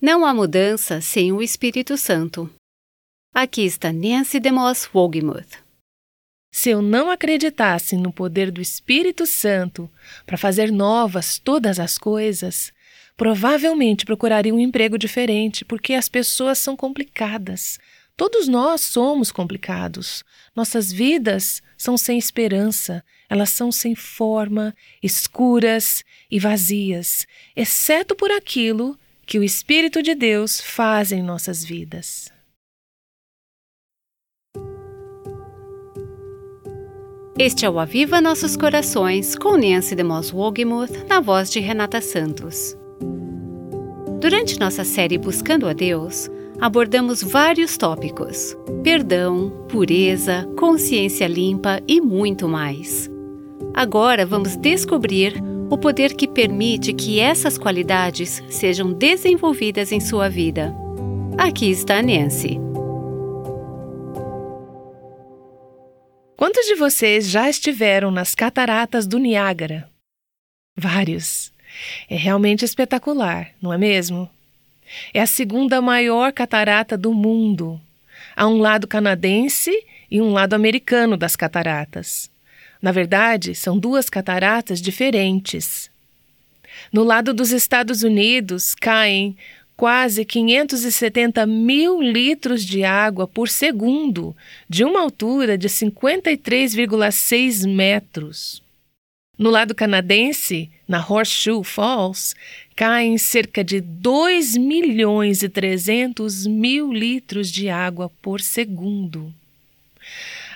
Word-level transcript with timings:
Não 0.00 0.24
há 0.24 0.32
mudança 0.32 1.00
sem 1.00 1.32
o 1.32 1.42
Espírito 1.42 1.96
Santo. 1.96 2.48
Aqui 3.34 3.62
está 3.62 3.92
Nancy 3.92 4.38
DeMoss 4.38 4.88
Wogemuth. 4.94 5.58
Se 6.54 6.70
eu 6.70 6.80
não 6.80 7.10
acreditasse 7.10 7.96
no 7.96 8.12
poder 8.12 8.52
do 8.52 8.60
Espírito 8.60 9.26
Santo 9.26 9.90
para 10.24 10.38
fazer 10.38 10.70
novas 10.70 11.40
todas 11.40 11.80
as 11.80 11.98
coisas, 11.98 12.72
provavelmente 13.16 14.04
procuraria 14.04 14.54
um 14.54 14.60
emprego 14.60 14.96
diferente, 14.96 15.64
porque 15.64 15.94
as 15.94 16.08
pessoas 16.08 16.58
são 16.58 16.76
complicadas. 16.76 17.80
Todos 18.16 18.46
nós 18.46 18.82
somos 18.82 19.32
complicados. 19.32 20.22
Nossas 20.54 20.92
vidas 20.92 21.60
são 21.76 21.98
sem 21.98 22.16
esperança, 22.16 23.04
elas 23.28 23.50
são 23.50 23.72
sem 23.72 23.96
forma, 23.96 24.72
escuras 25.02 26.04
e 26.30 26.38
vazias, 26.38 27.26
exceto 27.56 28.14
por 28.14 28.30
aquilo 28.30 28.96
que 29.28 29.38
o 29.38 29.44
Espírito 29.44 30.02
de 30.02 30.14
Deus 30.14 30.58
faz 30.58 31.12
em 31.12 31.22
nossas 31.22 31.62
vidas. 31.62 32.32
Este 37.38 37.66
é 37.66 37.70
o 37.70 37.78
Aviva 37.78 38.22
Nossos 38.22 38.56
Corações, 38.56 39.36
com 39.36 39.58
Nancy 39.58 39.94
DeMoss 39.94 40.32
Wogemuth, 40.32 41.06
na 41.06 41.20
voz 41.20 41.50
de 41.50 41.60
Renata 41.60 42.00
Santos. 42.00 42.74
Durante 44.18 44.58
nossa 44.58 44.82
série 44.82 45.18
Buscando 45.18 45.68
a 45.68 45.74
Deus, 45.74 46.30
abordamos 46.58 47.22
vários 47.22 47.76
tópicos: 47.76 48.56
perdão, 48.82 49.50
pureza, 49.68 50.48
consciência 50.58 51.26
limpa 51.28 51.82
e 51.86 52.00
muito 52.00 52.48
mais. 52.48 53.10
Agora 53.74 54.24
vamos 54.24 54.56
descobrir 54.56 55.34
o 55.70 55.76
poder 55.76 56.14
que 56.14 56.26
permite 56.26 56.94
que 56.94 57.20
essas 57.20 57.58
qualidades 57.58 58.42
sejam 58.48 58.92
desenvolvidas 58.92 59.92
em 59.92 60.00
sua 60.00 60.28
vida. 60.28 60.74
Aqui 61.36 61.70
está 61.70 62.02
Nancy. 62.02 62.58
Quantos 66.36 66.66
de 66.66 66.74
vocês 66.74 67.28
já 67.28 67.50
estiveram 67.50 68.10
nas 68.10 68.34
cataratas 68.34 69.06
do 69.06 69.18
Niágara? 69.18 69.88
Vários. 70.76 71.52
É 72.08 72.16
realmente 72.16 72.64
espetacular, 72.64 73.50
não 73.60 73.72
é 73.72 73.76
mesmo? 73.76 74.28
É 75.12 75.20
a 75.20 75.26
segunda 75.26 75.82
maior 75.82 76.32
catarata 76.32 76.96
do 76.96 77.12
mundo. 77.12 77.78
Há 78.34 78.46
um 78.46 78.58
lado 78.58 78.86
canadense 78.86 79.70
e 80.10 80.20
um 80.20 80.32
lado 80.32 80.54
americano 80.54 81.16
das 81.16 81.36
cataratas. 81.36 82.30
Na 82.80 82.92
verdade, 82.92 83.54
são 83.54 83.78
duas 83.78 84.08
cataratas 84.08 84.80
diferentes. 84.80 85.90
No 86.92 87.02
lado 87.02 87.34
dos 87.34 87.50
Estados 87.50 88.02
Unidos 88.02 88.74
caem 88.74 89.36
quase 89.76 90.24
570 90.24 91.46
mil 91.46 92.00
litros 92.02 92.64
de 92.64 92.82
água 92.84 93.28
por 93.28 93.48
segundo, 93.48 94.34
de 94.68 94.84
uma 94.84 95.00
altura 95.00 95.56
de 95.56 95.68
53,6 95.68 97.64
metros. 97.68 98.60
No 99.38 99.50
lado 99.50 99.72
canadense, 99.76 100.68
na 100.86 100.98
Horseshoe 100.98 101.62
Falls, 101.62 102.34
caem 102.74 103.16
cerca 103.18 103.62
de 103.62 103.80
2 103.80 104.56
milhões 104.56 105.44
e 105.44 105.48
300 105.48 106.44
mil 106.44 106.92
litros 106.92 107.48
de 107.48 107.68
água 107.68 108.10
por 108.20 108.40
segundo. 108.40 109.32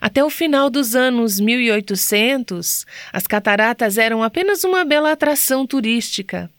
Até 0.02 0.24
o 0.24 0.28
final 0.28 0.68
dos 0.68 0.96
anos 0.96 1.38
1800, 1.38 2.84
as 3.12 3.24
cataratas 3.24 3.96
eram 3.96 4.20
apenas 4.20 4.64
uma 4.64 4.84
bela 4.84 5.12
atração 5.12 5.64
turística. 5.64 6.50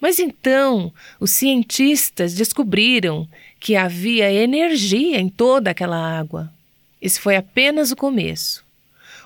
Mas 0.00 0.20
então 0.20 0.94
os 1.18 1.32
cientistas 1.32 2.32
descobriram 2.32 3.26
que 3.58 3.74
havia 3.74 4.32
energia 4.32 5.18
em 5.18 5.28
toda 5.28 5.72
aquela 5.72 5.96
água. 5.96 6.48
Esse 7.00 7.18
foi 7.18 7.34
apenas 7.34 7.90
o 7.90 7.96
começo. 7.96 8.64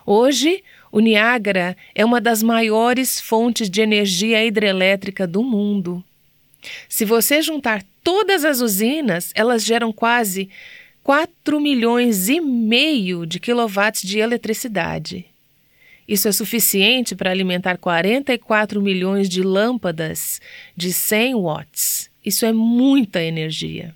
Hoje, 0.06 0.64
o 0.90 0.98
Niágara 0.98 1.76
é 1.94 2.02
uma 2.02 2.18
das 2.18 2.42
maiores 2.42 3.20
fontes 3.20 3.68
de 3.68 3.82
energia 3.82 4.42
hidrelétrica 4.42 5.26
do 5.26 5.42
mundo. 5.42 6.02
Se 6.88 7.04
você 7.04 7.42
juntar 7.42 7.84
todas 8.02 8.42
as 8.42 8.60
usinas, 8.60 9.32
elas 9.34 9.62
geram 9.62 9.92
quase 9.92 10.48
4 11.06 11.60
milhões 11.60 12.28
e 12.28 12.40
meio 12.40 13.24
de 13.24 13.38
quilowatts 13.38 14.02
de 14.02 14.18
eletricidade. 14.18 15.24
Isso 16.08 16.26
é 16.26 16.32
suficiente 16.32 17.14
para 17.14 17.30
alimentar 17.30 17.78
44 17.78 18.82
milhões 18.82 19.28
de 19.28 19.40
lâmpadas 19.40 20.40
de 20.76 20.92
100 20.92 21.36
watts. 21.36 22.10
Isso 22.24 22.44
é 22.44 22.52
muita 22.52 23.22
energia. 23.22 23.94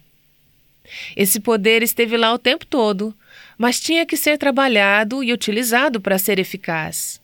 Esse 1.17 1.41
poder 1.41 1.83
esteve 1.83 2.17
lá 2.17 2.33
o 2.33 2.39
tempo 2.39 2.65
todo, 2.65 3.13
mas 3.59 3.81
tinha 3.81 4.07
que 4.07 4.17
ser 4.17 4.39
trabalhado 4.39 5.25
e 5.25 5.33
utilizado 5.33 6.01
para 6.01 6.17
ser 6.17 6.39
eficaz. 6.39 7.21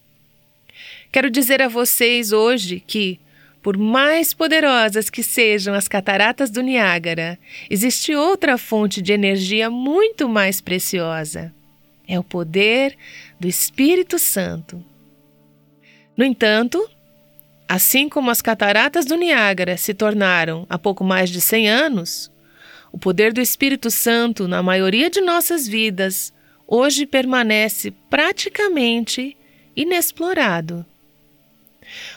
Quero 1.13 1.31
dizer 1.31 1.63
a 1.63 1.69
vocês 1.69 2.33
hoje 2.33 2.83
que, 2.85 3.21
por 3.66 3.77
mais 3.77 4.32
poderosas 4.32 5.10
que 5.10 5.25
sejam 5.25 5.75
as 5.75 5.88
cataratas 5.88 6.53
do 6.53 6.62
Niágara, 6.62 7.37
existe 7.69 8.15
outra 8.15 8.56
fonte 8.56 9.03
de 9.03 9.12
energia 9.12 9.69
muito 9.69 10.28
mais 10.28 10.60
preciosa. 10.60 11.53
É 12.06 12.16
o 12.16 12.22
poder 12.22 12.97
do 13.41 13.49
Espírito 13.49 14.21
Santo. 14.21 14.81
No 16.16 16.25
entanto, 16.25 16.88
assim 17.69 18.09
como 18.09 18.31
as 18.31 18.41
cataratas 18.41 19.04
do 19.04 19.16
Niágara 19.16 19.77
se 19.77 19.93
tornaram 19.93 20.65
há 20.71 20.78
pouco 20.78 21.03
mais 21.03 21.28
de 21.28 21.41
100 21.41 21.69
anos, 21.69 22.31
o 22.93 22.98
poder 22.98 23.33
do 23.33 23.41
Espírito 23.41 23.91
Santo 23.91 24.47
na 24.47 24.62
maioria 24.62 25.10
de 25.10 25.21
nossas 25.21 25.66
vidas 25.66 26.33
hoje 26.69 27.04
permanece 27.04 27.93
praticamente 28.09 29.37
inexplorado. 29.75 30.87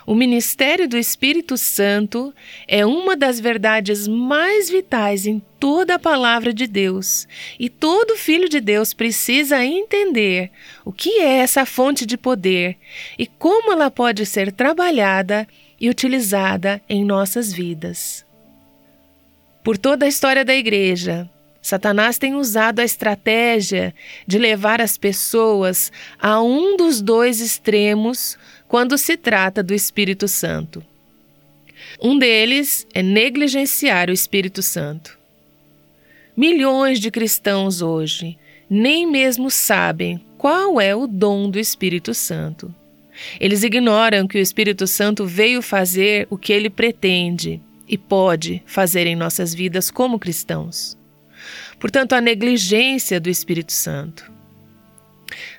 O 0.05 0.15
ministério 0.15 0.87
do 0.87 0.97
Espírito 0.97 1.57
Santo 1.57 2.33
é 2.67 2.85
uma 2.85 3.15
das 3.15 3.39
verdades 3.39 4.07
mais 4.07 4.69
vitais 4.69 5.25
em 5.25 5.41
toda 5.59 5.95
a 5.95 5.99
palavra 5.99 6.53
de 6.53 6.65
Deus, 6.65 7.27
e 7.59 7.69
todo 7.69 8.17
filho 8.17 8.47
de 8.47 8.59
Deus 8.61 8.93
precisa 8.93 9.63
entender 9.63 10.51
o 10.85 10.91
que 10.91 11.19
é 11.19 11.39
essa 11.39 11.65
fonte 11.65 12.05
de 12.05 12.17
poder 12.17 12.77
e 13.17 13.27
como 13.27 13.71
ela 13.71 13.91
pode 13.91 14.25
ser 14.25 14.51
trabalhada 14.51 15.47
e 15.79 15.89
utilizada 15.89 16.81
em 16.87 17.03
nossas 17.03 17.51
vidas. 17.51 18.25
Por 19.63 19.77
toda 19.77 20.05
a 20.05 20.09
história 20.09 20.45
da 20.45 20.55
igreja, 20.55 21.29
Satanás 21.61 22.17
tem 22.17 22.35
usado 22.35 22.79
a 22.79 22.83
estratégia 22.85 23.93
de 24.25 24.37
levar 24.37 24.81
as 24.81 24.97
pessoas 24.97 25.91
a 26.19 26.41
um 26.41 26.77
dos 26.77 27.01
dois 27.01 27.41
extremos 27.41 28.37
quando 28.69 28.99
se 28.99 29.17
trata 29.17 29.63
do 29.63 29.73
Espírito 29.73 30.27
Santo. 30.27 30.85
Um 31.99 32.19
deles 32.19 32.85
é 32.93 33.01
negligenciar 33.01 34.09
o 34.09 34.13
Espírito 34.13 34.61
Santo. 34.61 35.17
Milhões 36.37 36.99
de 36.99 37.09
cristãos 37.09 37.81
hoje 37.81 38.37
nem 38.69 39.07
mesmo 39.07 39.49
sabem 39.49 40.23
qual 40.37 40.79
é 40.79 40.95
o 40.95 41.07
dom 41.07 41.49
do 41.49 41.59
Espírito 41.59 42.13
Santo. 42.13 42.73
Eles 43.39 43.63
ignoram 43.63 44.27
que 44.27 44.37
o 44.37 44.41
Espírito 44.41 44.85
Santo 44.85 45.25
veio 45.25 45.63
fazer 45.63 46.27
o 46.29 46.37
que 46.37 46.53
ele 46.53 46.69
pretende 46.69 47.59
e 47.87 47.97
pode 47.97 48.61
fazer 48.67 49.07
em 49.07 49.15
nossas 49.15 49.51
vidas 49.51 49.89
como 49.89 50.19
cristãos. 50.19 50.95
Portanto, 51.79 52.13
a 52.13 52.21
negligência 52.21 53.19
do 53.19 53.29
Espírito 53.31 53.73
Santo. 53.73 54.31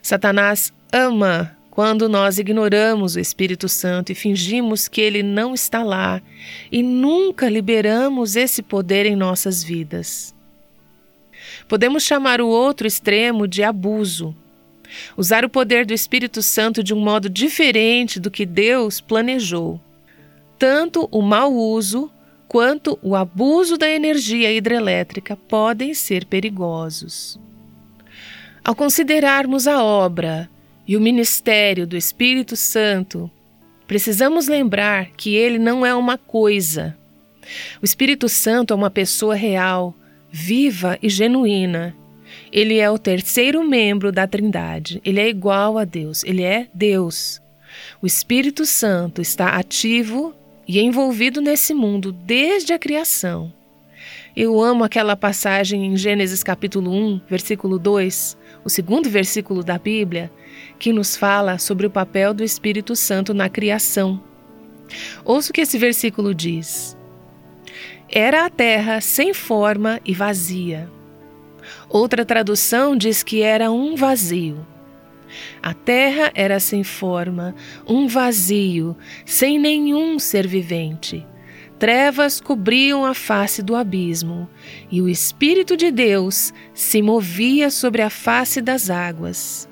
Satanás 0.00 0.72
ama 0.92 1.58
quando 1.80 2.10
nós 2.10 2.38
ignoramos 2.38 3.16
o 3.16 3.20
Espírito 3.20 3.66
Santo 3.66 4.12
e 4.12 4.14
fingimos 4.14 4.86
que 4.86 5.00
ele 5.00 5.22
não 5.22 5.54
está 5.54 5.82
lá 5.82 6.20
e 6.70 6.82
nunca 6.82 7.48
liberamos 7.48 8.36
esse 8.36 8.62
poder 8.62 9.06
em 9.06 9.16
nossas 9.16 9.64
vidas. 9.64 10.34
Podemos 11.66 12.02
chamar 12.02 12.38
o 12.42 12.48
outro 12.48 12.86
extremo 12.86 13.48
de 13.48 13.62
abuso. 13.62 14.36
Usar 15.16 15.42
o 15.42 15.48
poder 15.48 15.86
do 15.86 15.94
Espírito 15.94 16.42
Santo 16.42 16.84
de 16.84 16.92
um 16.92 17.00
modo 17.00 17.30
diferente 17.30 18.20
do 18.20 18.30
que 18.30 18.44
Deus 18.44 19.00
planejou. 19.00 19.80
Tanto 20.58 21.08
o 21.10 21.22
mau 21.22 21.50
uso 21.50 22.10
quanto 22.46 22.98
o 23.00 23.16
abuso 23.16 23.78
da 23.78 23.88
energia 23.88 24.52
hidrelétrica 24.52 25.34
podem 25.34 25.94
ser 25.94 26.26
perigosos. 26.26 27.40
Ao 28.62 28.74
considerarmos 28.74 29.66
a 29.66 29.82
obra 29.82 30.50
e 30.90 30.96
o 30.96 31.00
ministério 31.00 31.86
do 31.86 31.96
Espírito 31.96 32.56
Santo, 32.56 33.30
precisamos 33.86 34.48
lembrar 34.48 35.10
que 35.12 35.36
ele 35.36 35.56
não 35.56 35.86
é 35.86 35.94
uma 35.94 36.18
coisa. 36.18 36.98
O 37.80 37.84
Espírito 37.84 38.28
Santo 38.28 38.72
é 38.72 38.76
uma 38.76 38.90
pessoa 38.90 39.36
real, 39.36 39.94
viva 40.32 40.98
e 41.00 41.08
genuína. 41.08 41.94
Ele 42.50 42.78
é 42.80 42.90
o 42.90 42.98
terceiro 42.98 43.62
membro 43.62 44.10
da 44.10 44.26
Trindade. 44.26 45.00
Ele 45.04 45.20
é 45.20 45.28
igual 45.28 45.78
a 45.78 45.84
Deus. 45.84 46.24
Ele 46.24 46.42
é 46.42 46.66
Deus. 46.74 47.40
O 48.02 48.06
Espírito 48.06 48.66
Santo 48.66 49.22
está 49.22 49.50
ativo 49.50 50.34
e 50.66 50.80
envolvido 50.80 51.40
nesse 51.40 51.72
mundo 51.72 52.10
desde 52.10 52.72
a 52.72 52.80
criação. 52.80 53.52
Eu 54.36 54.62
amo 54.62 54.84
aquela 54.84 55.16
passagem 55.16 55.86
em 55.86 55.96
Gênesis 55.96 56.44
capítulo 56.44 56.92
1, 56.92 57.22
versículo 57.28 57.80
2, 57.80 58.38
o 58.64 58.70
segundo 58.70 59.10
versículo 59.10 59.64
da 59.64 59.76
Bíblia, 59.76 60.30
que 60.78 60.92
nos 60.92 61.16
fala 61.16 61.58
sobre 61.58 61.84
o 61.84 61.90
papel 61.90 62.32
do 62.32 62.44
Espírito 62.44 62.94
Santo 62.94 63.34
na 63.34 63.48
criação. 63.48 64.22
Ouça 65.24 65.50
o 65.50 65.52
que 65.52 65.62
esse 65.62 65.76
versículo 65.78 66.32
diz. 66.32 66.96
Era 68.08 68.46
a 68.46 68.50
terra 68.50 69.00
sem 69.00 69.34
forma 69.34 70.00
e 70.04 70.14
vazia. 70.14 70.88
Outra 71.88 72.24
tradução 72.24 72.96
diz 72.96 73.24
que 73.24 73.42
era 73.42 73.70
um 73.72 73.96
vazio. 73.96 74.64
A 75.60 75.74
terra 75.74 76.30
era 76.34 76.60
sem 76.60 76.84
forma, 76.84 77.54
um 77.86 78.06
vazio, 78.06 78.96
sem 79.24 79.58
nenhum 79.58 80.20
ser 80.20 80.46
vivente. 80.46 81.26
Trevas 81.80 82.42
cobriam 82.42 83.06
a 83.06 83.14
face 83.14 83.62
do 83.62 83.74
abismo, 83.74 84.46
e 84.90 85.00
o 85.00 85.08
Espírito 85.08 85.78
de 85.78 85.90
Deus 85.90 86.52
se 86.74 87.00
movia 87.00 87.70
sobre 87.70 88.02
a 88.02 88.10
face 88.10 88.60
das 88.60 88.90
águas. 88.90 89.66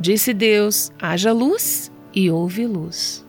Disse 0.00 0.34
Deus: 0.34 0.90
haja 1.00 1.30
luz, 1.32 1.92
e 2.12 2.28
houve 2.28 2.66
luz. 2.66 3.24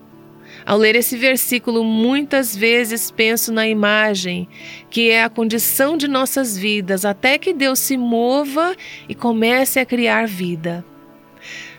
Ao 0.65 0.75
ler 0.79 0.95
esse 0.95 1.15
versículo, 1.15 1.83
muitas 1.83 2.55
vezes 2.55 3.11
penso 3.11 3.53
na 3.53 3.67
imagem 3.67 4.47
que 4.89 5.11
é 5.11 5.23
a 5.23 5.29
condição 5.29 5.95
de 5.95 6.07
nossas 6.07 6.57
vidas 6.57 7.05
até 7.05 7.37
que 7.37 7.53
Deus 7.53 7.77
se 7.77 7.97
mova 7.97 8.75
e 9.07 9.13
comece 9.13 9.79
a 9.79 9.85
criar 9.85 10.25
vida. 10.25 10.83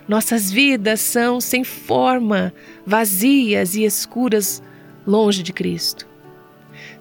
Nossas 0.06 0.52
vidas 0.52 1.00
são 1.00 1.40
sem 1.40 1.64
forma, 1.64 2.54
vazias 2.86 3.74
e 3.74 3.82
escuras, 3.82 4.62
longe 5.04 5.42
de 5.42 5.52
Cristo. 5.52 6.13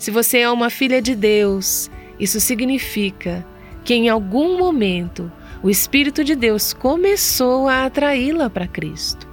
Se 0.04 0.12
você 0.12 0.40
é 0.40 0.50
uma 0.52 0.70
filha 0.70 1.02
de 1.02 1.16
Deus, 1.16 1.90
isso 2.20 2.38
significa 2.38 3.48
que 3.86 3.94
em 3.94 4.10
algum 4.10 4.58
momento 4.58 5.32
o 5.64 5.70
Espírito 5.70 6.26
de 6.26 6.36
Deus 6.36 6.74
começou 6.74 7.70
a 7.70 7.86
atraí-la 7.86 8.50
para 8.50 8.68
Cristo. 8.68 9.26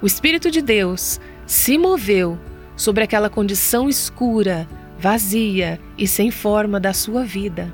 O 0.00 0.06
Espírito 0.06 0.50
de 0.50 0.62
Deus 0.62 1.20
se 1.46 1.76
moveu 1.76 2.38
sobre 2.74 3.04
aquela 3.04 3.28
condição 3.28 3.86
escura, 3.86 4.66
vazia 4.98 5.78
e 5.98 6.08
sem 6.08 6.30
forma 6.30 6.80
da 6.80 6.94
sua 6.94 7.24
vida. 7.24 7.70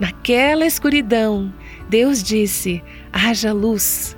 Naquela 0.00 0.64
escuridão, 0.64 1.52
Deus 1.86 2.22
disse: 2.22 2.82
haja 3.12 3.52
luz. 3.52 4.15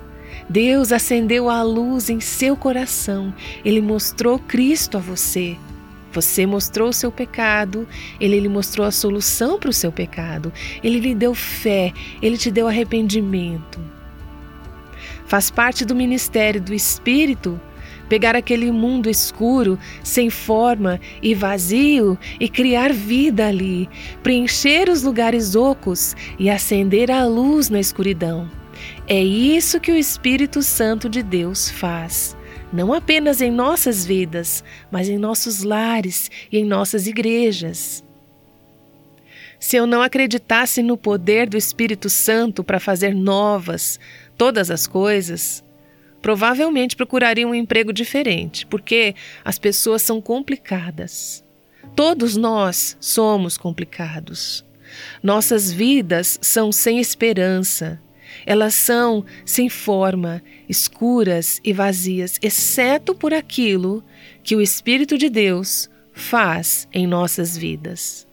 Deus 0.49 0.91
acendeu 0.91 1.47
a 1.47 1.61
luz 1.61 2.09
em 2.09 2.19
seu 2.19 2.57
coração. 2.57 3.31
Ele 3.63 3.81
mostrou 3.81 4.39
Cristo 4.39 4.97
a 4.97 4.99
você. 4.99 5.55
Você 6.11 6.47
mostrou 6.47 6.89
o 6.89 6.93
seu 6.93 7.11
pecado, 7.11 7.87
ele 8.19 8.39
lhe 8.39 8.49
mostrou 8.49 8.87
a 8.87 8.91
solução 8.91 9.59
para 9.59 9.69
o 9.69 9.73
seu 9.73 9.91
pecado, 9.91 10.51
ele 10.83 10.99
lhe 10.99 11.13
deu 11.13 11.35
fé, 11.35 11.93
ele 12.19 12.35
te 12.35 12.49
deu 12.49 12.67
arrependimento. 12.67 13.79
Faz 15.27 15.51
parte 15.51 15.85
do 15.85 15.93
ministério 15.93 16.59
do 16.59 16.73
Espírito 16.73 17.61
pegar 18.09 18.35
aquele 18.35 18.71
mundo 18.71 19.07
escuro, 19.07 19.77
sem 20.03 20.31
forma 20.31 20.99
e 21.21 21.35
vazio 21.35 22.17
e 22.39 22.49
criar 22.49 22.91
vida 22.91 23.47
ali, 23.47 23.87
preencher 24.23 24.89
os 24.89 25.03
lugares 25.03 25.53
ocos 25.53 26.15
e 26.39 26.49
acender 26.49 27.11
a 27.11 27.23
luz 27.25 27.69
na 27.69 27.79
escuridão. 27.79 28.58
É 29.07 29.21
isso 29.23 29.79
que 29.79 29.91
o 29.91 29.97
Espírito 29.97 30.61
Santo 30.61 31.09
de 31.09 31.23
Deus 31.23 31.69
faz, 31.69 32.35
não 32.71 32.93
apenas 32.93 33.41
em 33.41 33.51
nossas 33.51 34.05
vidas, 34.05 34.63
mas 34.91 35.09
em 35.09 35.17
nossos 35.17 35.63
lares 35.63 36.29
e 36.51 36.57
em 36.57 36.65
nossas 36.65 37.07
igrejas. 37.07 38.03
Se 39.59 39.75
eu 39.75 39.85
não 39.85 40.01
acreditasse 40.01 40.81
no 40.81 40.95
poder 40.95 41.49
do 41.49 41.57
Espírito 41.57 42.09
Santo 42.09 42.63
para 42.63 42.79
fazer 42.79 43.13
novas, 43.13 43.99
todas 44.37 44.71
as 44.71 44.87
coisas, 44.87 45.63
provavelmente 46.21 46.95
procuraria 46.95 47.47
um 47.47 47.53
emprego 47.53 47.91
diferente, 47.91 48.65
porque 48.65 49.15
as 49.43 49.59
pessoas 49.59 50.01
são 50.01 50.21
complicadas. 50.21 51.43
Todos 51.95 52.37
nós 52.37 52.95
somos 53.01 53.57
complicados. 53.57 54.63
Nossas 55.21 55.71
vidas 55.71 56.39
são 56.41 56.71
sem 56.71 56.99
esperança. 56.99 58.01
Elas 58.45 58.73
são 58.73 59.25
sem 59.45 59.69
forma, 59.69 60.41
escuras 60.67 61.59
e 61.63 61.73
vazias, 61.73 62.37
exceto 62.41 63.13
por 63.13 63.33
aquilo 63.33 64.03
que 64.43 64.55
o 64.55 64.61
Espírito 64.61 65.17
de 65.17 65.29
Deus 65.29 65.89
faz 66.13 66.87
em 66.93 67.07
nossas 67.07 67.57
vidas. 67.57 68.27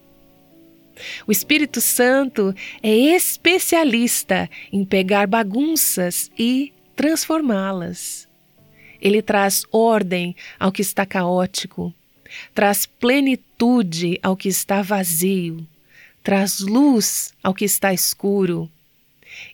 O 1.26 1.32
Espírito 1.32 1.81
Santo 1.81 2.54
é 2.82 2.94
especialista 3.14 4.48
em 4.72 4.84
pegar 4.84 5.26
bagunças 5.26 6.31
e 6.38 6.72
transformá-las. 6.94 8.26
Ele 9.00 9.20
traz 9.20 9.64
ordem 9.70 10.34
ao 10.58 10.72
que 10.72 10.81
está 10.81 11.04
caótico, 11.04 11.92
traz 12.54 12.87
plenitude 12.87 14.19
ao 14.22 14.37
que 14.37 14.49
está 14.49 14.82
vazio, 14.82 15.66
traz 16.22 16.60
luz 16.60 17.34
ao 17.42 17.54
que 17.54 17.64
está 17.64 17.92
escuro. 17.92 18.70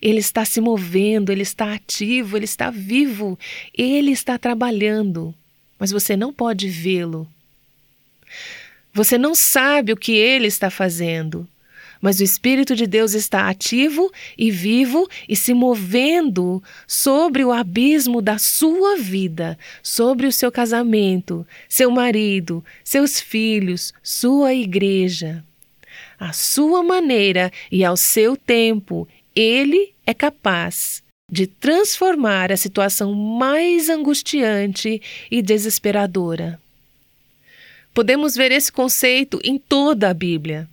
Ele 0.01 0.19
está 0.19 0.45
se 0.45 0.61
movendo, 0.61 1.31
ele 1.31 1.43
está 1.43 1.73
ativo, 1.73 2.37
ele 2.37 2.45
está 2.45 2.71
vivo, 2.71 3.39
ele 3.77 4.11
está 4.11 4.39
trabalhando, 4.39 5.35
mas 5.79 5.91
você 5.91 6.17
não 6.17 6.33
pode 6.33 6.69
vê-lo. 6.69 7.29
Você 8.93 9.17
não 9.17 9.35
sabe 9.35 9.93
o 9.93 9.97
que 9.97 10.13
ele 10.13 10.47
está 10.47 10.71
fazendo, 10.71 11.49
mas 12.03 12.19
o 12.19 12.25
Espírito 12.25 12.75
de 12.75 12.85
Deus 12.85 13.15
está 13.15 13.49
ativo 13.49 14.13
e 14.37 14.51
vivo 14.51 15.09
e 15.29 15.37
se 15.37 15.55
movendo 15.55 16.61
sobre 16.85 17.45
o 17.45 17.53
abismo 17.53 18.21
da 18.21 18.39
sua 18.39 18.97
vida, 18.97 19.57
sobre 19.83 20.27
o 20.27 20.33
seu 20.33 20.51
casamento, 20.51 21.47
seu 21.69 21.93
marido, 21.93 22.63
seus 22.83 23.21
filhos, 23.21 23.95
sua 24.03 24.53
igreja. 24.53 25.45
À 26.19 26.33
sua 26.33 26.83
maneira 26.83 27.53
e 27.71 27.85
ao 27.85 27.97
seu 27.97 28.37
tempo, 28.37 29.09
ele 29.35 29.93
é 30.07 30.15
capaz 30.15 31.03
de 31.31 31.47
transformar 31.47 32.53
a 32.53 32.57
situação 32.57 33.15
mais 33.15 33.89
angustiante 33.89 35.01
e 35.31 35.41
desesperadora. 35.41 36.61
Podemos 37.95 38.35
ver 38.35 38.53
esse 38.53 38.71
conceito 38.71 39.41
em 39.43 39.59
toda 39.59 40.11
a 40.11 40.15
Bíblia. 40.15 40.69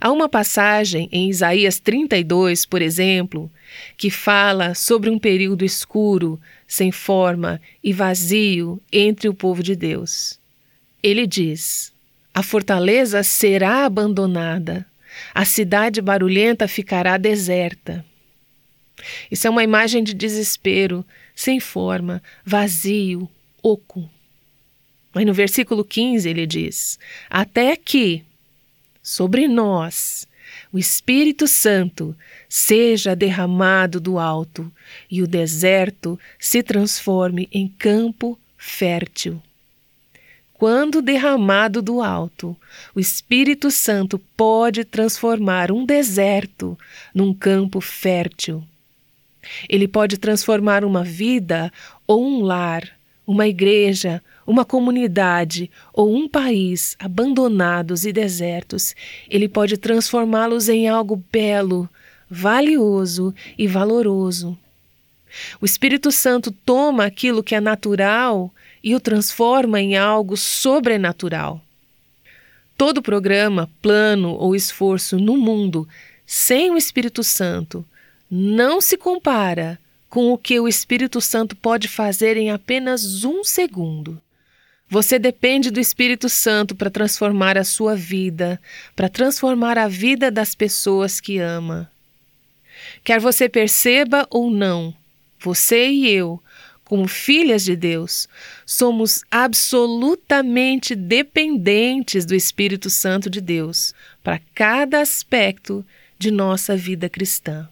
Há 0.00 0.10
uma 0.10 0.28
passagem 0.28 1.08
em 1.12 1.28
Isaías 1.28 1.78
32, 1.78 2.64
por 2.66 2.82
exemplo, 2.82 3.50
que 3.96 4.10
fala 4.10 4.74
sobre 4.74 5.10
um 5.10 5.18
período 5.18 5.64
escuro, 5.64 6.40
sem 6.66 6.92
forma 6.92 7.60
e 7.82 7.92
vazio 7.92 8.80
entre 8.92 9.28
o 9.28 9.34
povo 9.34 9.62
de 9.62 9.74
Deus. 9.74 10.38
Ele 11.02 11.26
diz: 11.26 11.92
A 12.34 12.42
fortaleza 12.42 13.22
será 13.22 13.84
abandonada, 13.84 14.86
a 15.34 15.44
cidade 15.44 16.00
barulhenta 16.00 16.66
ficará 16.68 17.16
deserta. 17.16 18.04
Isso 19.30 19.46
é 19.46 19.50
uma 19.50 19.64
imagem 19.64 20.02
de 20.04 20.12
desespero, 20.12 21.04
sem 21.34 21.58
forma, 21.58 22.22
vazio, 22.44 23.28
oco. 23.62 24.08
Mas 25.14 25.26
no 25.26 25.32
versículo 25.32 25.84
15 25.84 26.28
ele 26.28 26.46
diz: 26.46 26.98
Até 27.28 27.76
que 27.76 28.24
sobre 29.02 29.48
nós 29.48 30.26
o 30.72 30.78
Espírito 30.78 31.46
Santo 31.48 32.16
seja 32.48 33.16
derramado 33.16 34.00
do 34.00 34.18
alto 34.18 34.70
e 35.10 35.22
o 35.22 35.26
deserto 35.26 36.18
se 36.38 36.62
transforme 36.62 37.48
em 37.52 37.66
campo 37.66 38.38
fértil. 38.56 39.42
Quando 40.60 41.00
derramado 41.00 41.80
do 41.80 42.02
alto, 42.02 42.54
o 42.94 43.00
Espírito 43.00 43.70
Santo 43.70 44.18
pode 44.36 44.84
transformar 44.84 45.72
um 45.72 45.86
deserto 45.86 46.78
num 47.14 47.32
campo 47.32 47.80
fértil. 47.80 48.62
Ele 49.66 49.88
pode 49.88 50.18
transformar 50.18 50.84
uma 50.84 51.02
vida 51.02 51.72
ou 52.06 52.22
um 52.22 52.42
lar, 52.42 52.86
uma 53.26 53.48
igreja 53.48 54.22
uma 54.46 54.62
comunidade 54.62 55.70
ou 55.94 56.14
um 56.14 56.28
país 56.28 56.94
abandonados 56.98 58.04
e 58.04 58.12
desertos, 58.12 58.94
ele 59.30 59.48
pode 59.48 59.78
transformá-los 59.78 60.68
em 60.68 60.88
algo 60.88 61.24
belo, 61.32 61.88
valioso 62.28 63.34
e 63.56 63.66
valoroso. 63.66 64.58
O 65.58 65.64
Espírito 65.64 66.10
Santo 66.10 66.50
toma 66.50 67.06
aquilo 67.06 67.42
que 67.42 67.54
é 67.54 67.60
natural 67.60 68.52
e 68.82 68.94
o 68.94 69.00
transforma 69.00 69.80
em 69.80 69.96
algo 69.96 70.36
sobrenatural. 70.36 71.60
Todo 72.76 73.02
programa, 73.02 73.68
plano 73.82 74.30
ou 74.30 74.54
esforço 74.54 75.18
no 75.18 75.36
mundo 75.36 75.86
sem 76.26 76.70
o 76.70 76.76
Espírito 76.76 77.22
Santo 77.22 77.84
não 78.30 78.80
se 78.80 78.96
compara 78.96 79.78
com 80.08 80.32
o 80.32 80.38
que 80.38 80.58
o 80.58 80.66
Espírito 80.66 81.20
Santo 81.20 81.54
pode 81.54 81.88
fazer 81.88 82.36
em 82.36 82.50
apenas 82.50 83.24
um 83.24 83.44
segundo. 83.44 84.20
Você 84.88 85.20
depende 85.20 85.70
do 85.70 85.78
Espírito 85.78 86.28
Santo 86.28 86.74
para 86.74 86.90
transformar 86.90 87.56
a 87.56 87.62
sua 87.62 87.94
vida, 87.94 88.60
para 88.96 89.08
transformar 89.08 89.78
a 89.78 89.86
vida 89.86 90.30
das 90.30 90.54
pessoas 90.54 91.20
que 91.20 91.38
ama. 91.38 91.90
Quer 93.04 93.20
você 93.20 93.48
perceba 93.48 94.26
ou 94.30 94.50
não, 94.50 94.92
você 95.38 95.88
e 95.88 96.08
eu, 96.08 96.42
como 96.90 97.06
filhas 97.06 97.62
de 97.62 97.76
Deus, 97.76 98.28
somos 98.66 99.22
absolutamente 99.30 100.96
dependentes 100.96 102.26
do 102.26 102.34
Espírito 102.34 102.90
Santo 102.90 103.30
de 103.30 103.40
Deus 103.40 103.94
para 104.24 104.40
cada 104.56 105.00
aspecto 105.00 105.86
de 106.18 106.32
nossa 106.32 106.76
vida 106.76 107.08
cristã. 107.08 107.68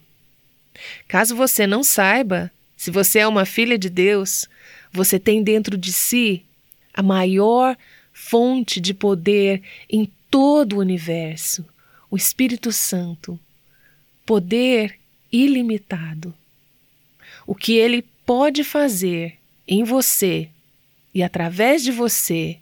Caso 1.05 1.35
você 1.35 1.67
não 1.67 1.83
saiba, 1.83 2.49
se 2.77 2.89
você 2.89 3.19
é 3.19 3.27
uma 3.27 3.43
filha 3.43 3.77
de 3.77 3.89
Deus, 3.89 4.47
você 4.89 5.19
tem 5.19 5.43
dentro 5.43 5.77
de 5.77 5.91
si 5.91 6.45
a 6.93 7.03
maior 7.03 7.75
fonte 8.13 8.79
de 8.79 8.93
poder 8.93 9.61
em 9.89 10.09
todo 10.31 10.77
o 10.77 10.79
universo, 10.79 11.65
o 12.09 12.15
Espírito 12.15 12.71
Santo. 12.71 13.37
Poder 14.25 14.97
ilimitado. 15.29 16.33
O 17.45 17.53
que 17.53 17.73
ele 17.73 18.05
pode 18.29 18.63
fazer 18.63 19.39
em 19.67 19.83
você 19.83 20.49
e 21.15 21.23
através 21.23 21.83
de 21.83 21.91
você 21.91 22.59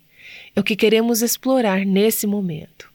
é 0.55 0.59
o 0.61 0.63
que 0.63 0.77
queremos 0.77 1.21
explorar 1.21 1.85
nesse 1.85 2.25
momento. 2.25 2.89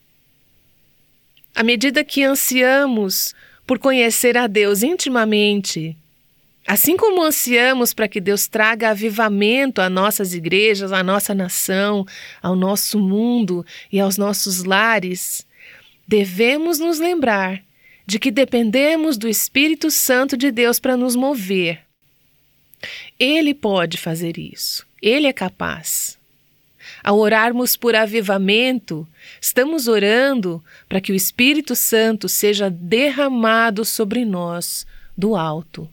À 1.53 1.61
medida 1.61 2.03
que 2.03 2.23
ansiamos 2.23 3.35
por 3.67 3.77
conhecer 3.77 4.35
a 4.35 4.47
Deus 4.47 4.81
intimamente, 4.81 5.95
Assim 6.65 6.95
como 6.95 7.21
ansiamos 7.21 7.93
para 7.93 8.07
que 8.07 8.21
Deus 8.21 8.47
traga 8.47 8.89
avivamento 8.89 9.81
a 9.81 9.89
nossas 9.89 10.33
igrejas, 10.33 10.93
à 10.93 11.03
nossa 11.03 11.35
nação, 11.35 12.07
ao 12.41 12.55
nosso 12.55 12.97
mundo 12.97 13.65
e 13.91 13.99
aos 13.99 14.17
nossos 14.17 14.63
lares, 14.63 15.45
devemos 16.07 16.79
nos 16.79 16.99
lembrar 16.99 17.61
de 18.07 18.17
que 18.17 18.31
dependemos 18.31 19.17
do 19.17 19.27
Espírito 19.27 19.91
Santo 19.91 20.37
de 20.37 20.51
Deus 20.51 20.79
para 20.79 20.95
nos 20.95 21.17
mover. 21.17 21.82
Ele 23.19 23.53
pode 23.53 23.97
fazer 23.97 24.37
isso, 24.37 24.85
ele 25.01 25.27
é 25.27 25.33
capaz. 25.33 26.17
Ao 27.03 27.17
orarmos 27.17 27.75
por 27.75 27.95
avivamento, 27.95 29.07
estamos 29.41 29.87
orando 29.87 30.63
para 30.87 31.01
que 31.01 31.11
o 31.11 31.15
Espírito 31.15 31.75
Santo 31.75 32.29
seja 32.29 32.69
derramado 32.69 33.83
sobre 33.85 34.25
nós 34.25 34.85
do 35.17 35.35
alto. 35.35 35.89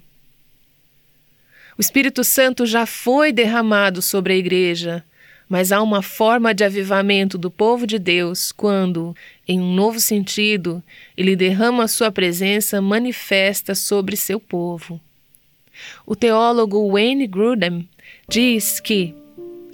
O 1.77 1.81
Espírito 1.81 2.23
Santo 2.23 2.67
já 2.67 2.87
foi 2.87 3.33
derramado 3.33 4.03
sobre 4.03 4.35
a 4.35 4.37
igreja, 4.37 5.05
mas 5.49 5.73
há 5.73 5.83
uma 5.83 6.03
forma 6.03 6.55
de 6.55 6.63
avivamento 6.63 7.37
do 7.37 7.51
povo 7.51 7.87
de 7.87 7.99
Deus 7.99 8.53
quando, 8.53 9.17
em 9.49 9.61
um 9.61 9.75
novo 9.75 9.99
sentido, 9.99 10.83
ele 11.17 11.35
derrama 11.35 11.89
sua 11.89 12.13
presença 12.13 12.81
manifesta 12.81 13.75
sobre 13.75 14.17
seu 14.17 14.39
povo. 14.39 15.01
O 16.07 16.17
teólogo 16.17 16.91
Wayne 16.93 17.27
Grudem 17.27 17.89
diz 18.29 18.81
que 18.81 19.15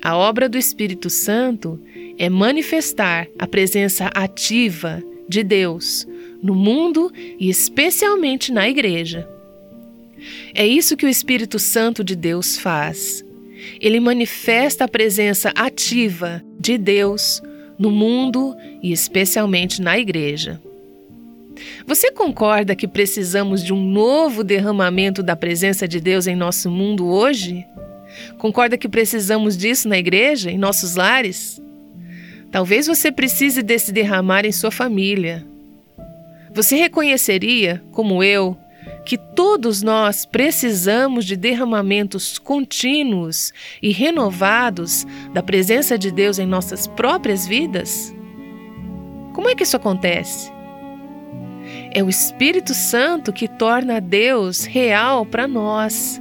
a 0.03 0.17
obra 0.17 0.49
do 0.49 0.59
Espírito 0.59 1.11
Santo 1.11 1.81
é 2.19 2.29
manifestar 2.29 3.27
a 3.39 3.47
presença 3.47 4.07
ativa 4.15 5.03
de 5.29 5.43
Deus 5.43 6.07
no 6.43 6.55
mundo 6.55 7.13
e 7.39 7.49
especialmente 7.49 8.53
na 8.53 8.69
igreja. 8.69 9.29
É 10.55 10.67
isso 10.67 10.97
que 10.97 11.05
o 11.05 11.09
Espírito 11.09 11.59
Santo 11.59 12.05
de 12.05 12.15
Deus 12.15 12.57
faz. 12.57 13.25
Ele 13.81 14.01
manifesta 14.01 14.85
a 14.85 14.89
presença 14.89 15.53
ativa 15.57 16.43
de 16.59 16.79
Deus 16.79 17.43
no 17.79 17.91
mundo 17.91 18.55
e 18.83 18.93
especialmente 18.93 19.83
na 19.83 19.99
igreja. 19.99 20.61
Você 21.87 22.11
concorda 22.11 22.77
que 22.77 22.89
precisamos 22.89 23.65
de 23.65 23.73
um 23.73 23.83
novo 23.83 24.45
derramamento 24.45 25.23
da 25.23 25.37
presença 25.37 25.87
de 25.87 26.01
Deus 26.01 26.27
em 26.27 26.37
nosso 26.37 26.71
mundo 26.71 27.07
hoje? 27.07 27.67
Concorda 28.39 28.79
que 28.79 28.89
precisamos 28.89 29.57
disso 29.57 29.89
na 29.89 29.99
igreja, 29.99 30.51
em 30.51 30.59
nossos 30.59 30.97
lares? 30.97 31.61
Talvez 32.51 32.87
você 32.87 33.13
precise 33.13 33.63
desse 33.63 33.93
derramar 33.93 34.45
em 34.45 34.53
sua 34.53 34.71
família. 34.71 35.45
Você 36.55 36.77
reconheceria, 36.77 37.83
como 37.93 38.23
eu, 38.23 38.57
que 39.05 39.19
todos 39.19 39.83
nós 39.83 40.25
precisamos 40.25 41.25
de 41.25 41.37
derramamentos 41.37 42.39
contínuos 42.39 43.53
e 43.83 43.93
renovados 43.93 45.07
da 45.33 45.43
presença 45.43 45.99
de 45.99 46.11
Deus 46.11 46.39
em 46.39 46.47
nossas 46.47 46.87
próprias 46.87 47.47
vidas? 47.47 48.15
Como 49.35 49.49
é 49.49 49.55
que 49.55 49.63
isso 49.65 49.77
acontece? 49.77 50.56
É 51.93 52.03
o 52.03 52.09
Espírito 52.09 52.75
Santo 52.75 53.33
que 53.33 53.49
torna 53.49 54.01
Deus 54.01 54.65
real 54.65 55.25
para 55.25 55.49
nós. 55.49 56.21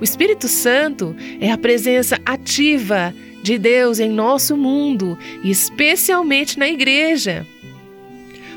O 0.00 0.04
Espírito 0.04 0.48
Santo 0.48 1.14
é 1.40 1.50
a 1.50 1.58
presença 1.58 2.18
ativa 2.24 3.14
de 3.42 3.58
Deus 3.58 4.00
em 4.00 4.10
nosso 4.10 4.56
mundo 4.56 5.18
e 5.42 5.50
especialmente 5.50 6.58
na 6.58 6.68
igreja. 6.68 7.46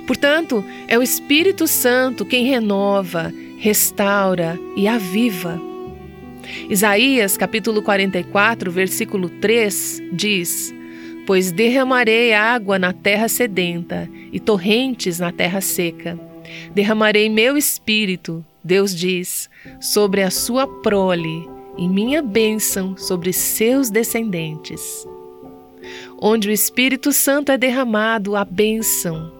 Portanto, 0.06 0.64
é 0.88 0.98
o 0.98 1.04
Espírito 1.04 1.68
Santo 1.68 2.26
quem 2.26 2.46
renova, 2.46 3.34
restaura 3.58 4.60
e 4.76 4.88
aviva. 4.88 5.62
Isaías 6.70 7.38
capítulo 7.38 7.82
44, 7.82 8.72
versículo 8.72 9.30
3 9.30 10.02
diz: 10.12 10.74
Pois 11.26 11.52
derramarei 11.52 12.34
água 12.34 12.78
na 12.78 12.92
terra 12.92 13.28
sedenta 13.28 14.10
e 14.32 14.40
torrentes 14.40 15.20
na 15.20 15.32
terra 15.32 15.62
seca. 15.62 16.31
Derramarei 16.74 17.30
meu 17.30 17.58
espírito, 17.58 18.44
Deus 18.64 18.96
diz, 18.96 19.50
sobre 19.80 20.22
a 20.22 20.30
sua 20.30 20.68
prole 20.68 21.50
e 21.78 21.88
minha 21.88 22.22
bênção 22.22 22.96
sobre 22.98 23.34
seus 23.34 23.90
descendentes. 23.90 25.08
Onde 26.22 26.50
o 26.50 26.52
Espírito 26.52 27.12
Santo 27.12 27.52
é 27.52 27.58
derramado, 27.58 28.36
a 28.36 28.46
bênção. 28.46 29.32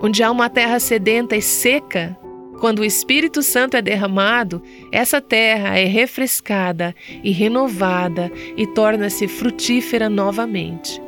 Onde 0.00 0.22
há 0.22 0.30
uma 0.30 0.48
terra 0.48 0.80
sedenta 0.80 1.36
e 1.36 1.42
seca, 1.42 2.16
quando 2.60 2.78
o 2.78 2.84
Espírito 2.84 3.42
Santo 3.42 3.76
é 3.76 3.82
derramado, 3.82 4.62
essa 4.90 5.20
terra 5.20 5.78
é 5.78 5.84
refrescada 5.84 6.94
e 7.22 7.30
renovada 7.30 8.32
e 8.56 8.66
torna-se 8.66 9.28
frutífera 9.28 10.08
novamente. 10.08 11.02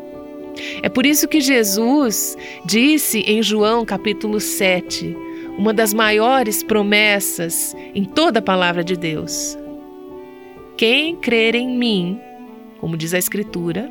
É 0.82 0.88
por 0.88 1.06
isso 1.06 1.28
que 1.28 1.40
Jesus 1.40 2.36
disse 2.64 3.20
em 3.20 3.42
João 3.42 3.84
capítulo 3.84 4.40
7, 4.40 5.16
uma 5.58 5.72
das 5.72 5.94
maiores 5.94 6.62
promessas 6.62 7.74
em 7.94 8.04
toda 8.04 8.38
a 8.40 8.42
palavra 8.42 8.84
de 8.84 8.96
Deus. 8.96 9.58
Quem 10.76 11.16
crer 11.16 11.54
em 11.54 11.76
mim, 11.76 12.20
como 12.78 12.96
diz 12.96 13.14
a 13.14 13.18
Escritura, 13.18 13.90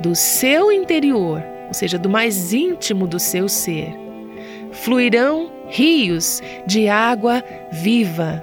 do 0.00 0.14
seu 0.14 0.72
interior, 0.72 1.42
ou 1.68 1.74
seja, 1.74 1.98
do 1.98 2.08
mais 2.08 2.52
íntimo 2.52 3.06
do 3.06 3.18
seu 3.18 3.48
ser, 3.48 3.94
fluirão 4.72 5.50
rios 5.68 6.40
de 6.66 6.88
água 6.88 7.44
viva. 7.70 8.42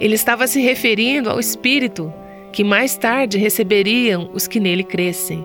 Ele 0.00 0.14
estava 0.14 0.46
se 0.46 0.60
referindo 0.60 1.30
ao 1.30 1.38
Espírito 1.38 2.12
que 2.52 2.64
mais 2.64 2.96
tarde 2.96 3.38
receberiam 3.38 4.30
os 4.32 4.48
que 4.48 4.58
nele 4.58 4.82
crescem. 4.82 5.44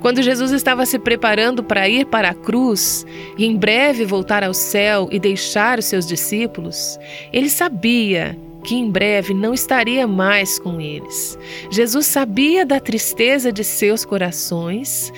Quando 0.00 0.22
Jesus 0.22 0.52
estava 0.52 0.86
se 0.86 0.98
preparando 0.98 1.62
para 1.62 1.88
ir 1.88 2.06
para 2.06 2.30
a 2.30 2.34
cruz 2.34 3.04
e 3.36 3.44
em 3.44 3.56
breve 3.56 4.04
voltar 4.04 4.44
ao 4.44 4.54
céu 4.54 5.08
e 5.10 5.18
deixar 5.18 5.78
os 5.78 5.84
seus 5.84 6.06
discípulos, 6.06 6.98
ele 7.32 7.48
sabia 7.48 8.36
que 8.64 8.74
em 8.74 8.90
breve 8.90 9.32
não 9.32 9.54
estaria 9.54 10.06
mais 10.06 10.58
com 10.58 10.80
eles. 10.80 11.38
Jesus 11.70 12.06
sabia 12.06 12.66
da 12.66 12.80
tristeza 12.80 13.52
de 13.52 13.62
seus 13.62 14.04
corações 14.04 15.12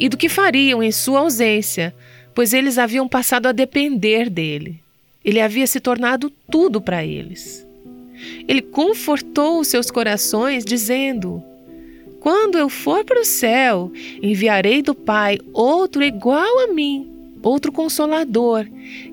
e 0.00 0.08
do 0.08 0.16
que 0.16 0.28
fariam 0.28 0.82
em 0.82 0.90
sua 0.90 1.20
ausência, 1.20 1.94
pois 2.34 2.54
eles 2.54 2.78
haviam 2.78 3.06
passado 3.06 3.46
a 3.46 3.52
depender 3.52 4.30
dele. 4.30 4.80
Ele 5.22 5.40
havia 5.40 5.66
se 5.66 5.80
tornado 5.80 6.30
tudo 6.50 6.80
para 6.80 7.04
eles. 7.04 7.66
Ele 8.48 8.62
confortou 8.62 9.60
os 9.60 9.68
seus 9.68 9.90
corações, 9.90 10.64
dizendo: 10.64 11.42
Quando 12.24 12.56
eu 12.56 12.70
for 12.70 13.04
para 13.04 13.20
o 13.20 13.24
céu, 13.24 13.92
enviarei 14.22 14.80
do 14.80 14.94
Pai 14.94 15.38
outro 15.52 16.02
igual 16.02 16.60
a 16.60 16.72
mim, 16.72 17.06
outro 17.42 17.70
consolador, 17.70 18.64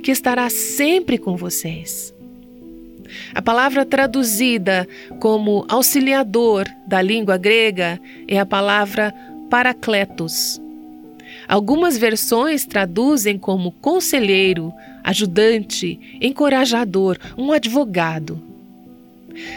que 0.02 0.12
estará 0.12 0.50
sempre 0.50 1.18
com 1.18 1.36
vocês. 1.36 2.14
A 3.36 3.42
palavra 3.42 3.86
traduzida 3.86 4.88
como 5.20 5.66
auxiliador 5.68 6.66
da 6.88 7.02
língua 7.02 7.36
grega 7.36 8.00
é 8.30 8.40
a 8.40 8.46
palavra 8.46 9.14
paracletos, 9.50 10.62
Algumas 11.48 11.98
versões 11.98 12.66
traduzem 12.66 13.38
como 13.38 13.74
conselheiro, 13.74 14.72
ajudante, 15.04 16.00
encorajador, 16.22 17.18
um 17.38 17.52
advogado. 17.52 18.42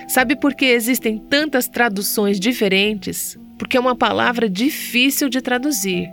Sabe 0.09 0.35
por 0.35 0.55
que 0.55 0.65
existem 0.65 1.19
tantas 1.19 1.69
traduções 1.69 2.41
diferentes? 2.41 3.39
Porque 3.59 3.77
é 3.77 3.81
uma 3.81 3.95
palavra 3.95 4.49
difícil 4.49 5.29
de 5.29 5.41
traduzir. 5.41 6.11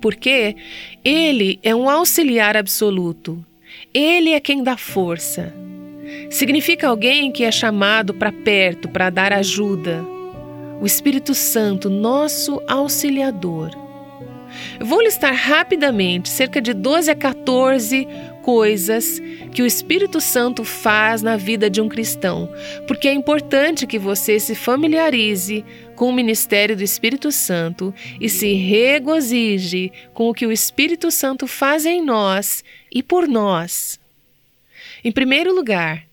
Porque 0.00 0.56
ele 1.04 1.58
é 1.62 1.74
um 1.74 1.88
auxiliar 1.88 2.56
absoluto. 2.56 3.44
Ele 3.92 4.32
é 4.32 4.40
quem 4.40 4.62
dá 4.62 4.76
força. 4.76 5.54
Significa 6.30 6.88
alguém 6.88 7.32
que 7.32 7.44
é 7.44 7.50
chamado 7.50 8.14
para 8.14 8.30
perto 8.30 8.88
para 8.88 9.10
dar 9.10 9.32
ajuda. 9.32 10.04
O 10.80 10.86
Espírito 10.86 11.34
Santo, 11.34 11.88
nosso 11.88 12.60
auxiliador. 12.68 13.70
Vou 14.80 15.02
listar 15.02 15.34
rapidamente 15.34 16.28
cerca 16.28 16.60
de 16.60 16.72
12 16.72 17.10
a 17.10 17.14
14 17.14 18.06
coisas 18.42 19.20
que 19.52 19.62
o 19.62 19.66
Espírito 19.66 20.20
Santo 20.20 20.62
faz 20.64 21.22
na 21.22 21.36
vida 21.36 21.68
de 21.68 21.80
um 21.80 21.88
cristão, 21.88 22.48
porque 22.86 23.08
é 23.08 23.12
importante 23.12 23.86
que 23.86 23.98
você 23.98 24.38
se 24.38 24.54
familiarize 24.54 25.64
com 25.96 26.08
o 26.08 26.12
ministério 26.12 26.76
do 26.76 26.84
Espírito 26.84 27.32
Santo 27.32 27.92
e 28.20 28.28
se 28.28 28.52
regozije 28.52 29.90
com 30.14 30.28
o 30.28 30.34
que 30.34 30.46
o 30.46 30.52
Espírito 30.52 31.10
Santo 31.10 31.46
faz 31.48 31.84
em 31.84 32.00
nós 32.00 32.62
e 32.92 33.02
por 33.02 33.26
nós. 33.26 33.98
Em 35.02 35.10
primeiro 35.10 35.54
lugar, 35.54 36.06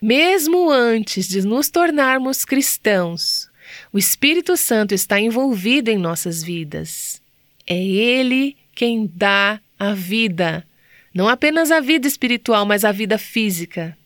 mesmo 0.00 0.70
antes 0.70 1.26
de 1.26 1.46
nos 1.46 1.70
tornarmos 1.70 2.44
cristãos, 2.44 3.50
o 3.92 3.98
Espírito 3.98 4.56
Santo 4.56 4.94
está 4.94 5.18
envolvido 5.18 5.90
em 5.90 5.96
nossas 5.96 6.42
vidas. 6.42 7.22
É 7.66 7.76
Ele 7.76 8.56
quem 8.74 9.10
dá 9.14 9.60
a 9.78 9.94
vida, 9.94 10.66
não 11.14 11.28
apenas 11.28 11.70
a 11.70 11.80
vida 11.80 12.06
espiritual, 12.06 12.64
mas 12.64 12.84
a 12.84 12.92
vida 12.92 13.18
física. 13.18 13.96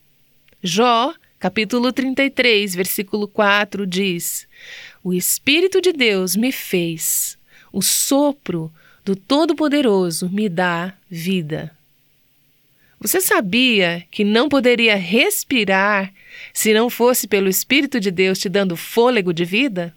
Jó, 0.62 1.14
capítulo 1.38 1.92
33, 1.92 2.75
versículo 2.75 3.28
4 3.28 3.87
diz: 3.87 4.49
O 5.06 5.14
Espírito 5.14 5.80
de 5.80 5.92
Deus 5.92 6.34
me 6.34 6.50
fez, 6.50 7.38
o 7.72 7.80
sopro 7.80 8.72
do 9.04 9.14
Todo-Poderoso 9.14 10.28
me 10.28 10.48
dá 10.48 10.94
vida. 11.08 11.72
Você 12.98 13.20
sabia 13.20 14.04
que 14.10 14.25
não 14.25 14.48
poderia 14.48 14.96
respirar 14.96 16.12
se 16.52 16.75
não 16.75 16.90
fosse 16.90 17.28
pelo 17.28 17.48
Espírito 17.48 18.00
de 18.00 18.10
Deus 18.10 18.40
te 18.40 18.48
dando 18.48 18.76
fôlego 18.76 19.32
de 19.32 19.44
vida? 19.44 19.94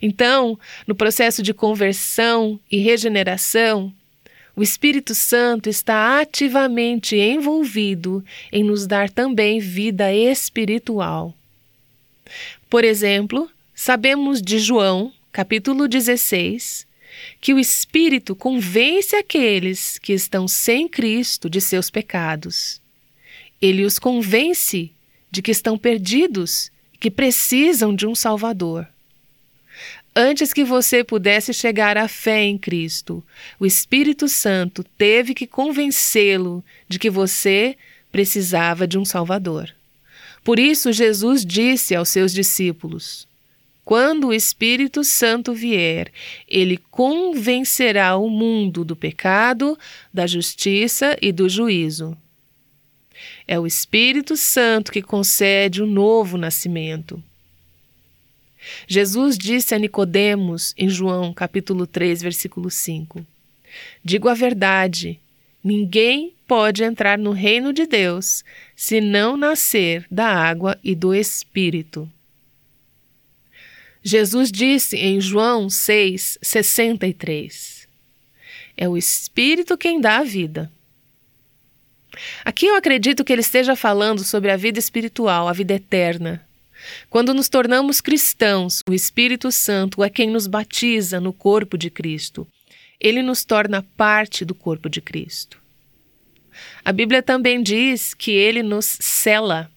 Então, 0.00 0.58
no 0.86 0.94
processo 0.94 1.42
de 1.42 1.52
conversão 1.52 2.58
e 2.70 2.78
regeneração, 2.78 3.92
o 4.56 4.62
Espírito 4.62 5.14
Santo 5.14 5.68
está 5.68 6.18
ativamente 6.18 7.16
envolvido 7.16 8.24
em 8.50 8.64
nos 8.64 8.86
dar 8.86 9.10
também 9.10 9.60
vida 9.60 10.10
espiritual. 10.14 11.34
Por 12.70 12.84
exemplo, 12.84 13.50
sabemos 13.82 14.40
de 14.40 14.60
João, 14.60 15.12
capítulo 15.32 15.88
16, 15.88 16.86
que 17.40 17.52
o 17.52 17.58
Espírito 17.58 18.36
convence 18.36 19.16
aqueles 19.16 19.98
que 19.98 20.12
estão 20.12 20.46
sem 20.46 20.86
Cristo 20.86 21.50
de 21.50 21.60
seus 21.60 21.90
pecados. 21.90 22.80
Ele 23.60 23.82
os 23.82 23.98
convence 23.98 24.92
de 25.32 25.42
que 25.42 25.50
estão 25.50 25.76
perdidos 25.76 26.70
que 27.00 27.10
precisam 27.10 27.92
de 27.92 28.06
um 28.06 28.14
Salvador. 28.14 28.86
Antes 30.14 30.52
que 30.52 30.62
você 30.62 31.02
pudesse 31.02 31.52
chegar 31.52 31.98
à 31.98 32.06
fé 32.06 32.44
em 32.44 32.56
Cristo, 32.56 33.20
o 33.58 33.66
Espírito 33.66 34.28
Santo 34.28 34.84
teve 34.96 35.34
que 35.34 35.46
convencê-lo 35.46 36.64
de 36.88 37.00
que 37.00 37.10
você 37.10 37.76
precisava 38.12 38.86
de 38.86 38.96
um 38.96 39.04
Salvador. 39.04 39.74
Por 40.44 40.60
isso, 40.60 40.92
Jesus 40.92 41.44
disse 41.44 41.96
aos 41.96 42.10
seus 42.10 42.32
discípulos: 42.32 43.26
Quando 43.84 44.28
o 44.28 44.32
Espírito 44.32 45.02
Santo 45.02 45.52
vier, 45.52 46.12
ele 46.48 46.76
convencerá 46.76 48.16
o 48.16 48.30
mundo 48.30 48.84
do 48.84 48.94
pecado, 48.94 49.76
da 50.14 50.26
justiça 50.26 51.16
e 51.20 51.32
do 51.32 51.48
juízo. 51.48 52.16
É 53.46 53.58
o 53.58 53.66
Espírito 53.66 54.36
Santo 54.36 54.92
que 54.92 55.02
concede 55.02 55.82
o 55.82 55.86
novo 55.86 56.38
nascimento. 56.38 57.22
Jesus 58.86 59.36
disse 59.36 59.74
a 59.74 59.78
Nicodemos 59.78 60.72
em 60.78 60.88
João, 60.88 61.34
capítulo 61.34 61.84
3, 61.84 62.22
versículo 62.22 62.70
5: 62.70 63.26
Digo 64.04 64.28
a 64.28 64.34
verdade, 64.34 65.18
ninguém 65.62 66.34
pode 66.46 66.84
entrar 66.84 67.18
no 67.18 67.32
reino 67.32 67.72
de 67.72 67.86
Deus 67.86 68.44
se 68.76 69.00
não 69.00 69.36
nascer 69.36 70.06
da 70.08 70.26
água 70.26 70.78
e 70.84 70.94
do 70.94 71.12
espírito. 71.12 72.08
Jesus 74.02 74.50
disse 74.50 74.96
em 74.96 75.20
João 75.20 75.70
6, 75.70 76.38
63: 76.42 77.88
É 78.76 78.88
o 78.88 78.96
espírito 78.96 79.78
quem 79.78 80.00
dá 80.00 80.18
a 80.18 80.24
vida. 80.24 80.70
Aqui 82.44 82.66
eu 82.66 82.74
acredito 82.74 83.24
que 83.24 83.32
ele 83.32 83.40
esteja 83.40 83.74
falando 83.74 84.22
sobre 84.24 84.50
a 84.50 84.56
vida 84.56 84.78
espiritual, 84.78 85.48
a 85.48 85.52
vida 85.52 85.74
eterna. 85.74 86.44
Quando 87.08 87.32
nos 87.32 87.48
tornamos 87.48 88.00
cristãos, 88.00 88.82
o 88.88 88.92
Espírito 88.92 89.52
Santo 89.52 90.02
é 90.02 90.10
quem 90.10 90.30
nos 90.30 90.46
batiza 90.46 91.20
no 91.20 91.32
corpo 91.32 91.78
de 91.78 91.88
Cristo. 91.88 92.46
Ele 93.00 93.22
nos 93.22 93.44
torna 93.44 93.82
parte 93.96 94.44
do 94.44 94.54
corpo 94.54 94.88
de 94.88 95.00
Cristo. 95.00 95.58
A 96.84 96.92
Bíblia 96.92 97.22
também 97.22 97.62
diz 97.62 98.14
que 98.14 98.32
ele 98.32 98.62
nos 98.62 98.98
cela. 99.00 99.70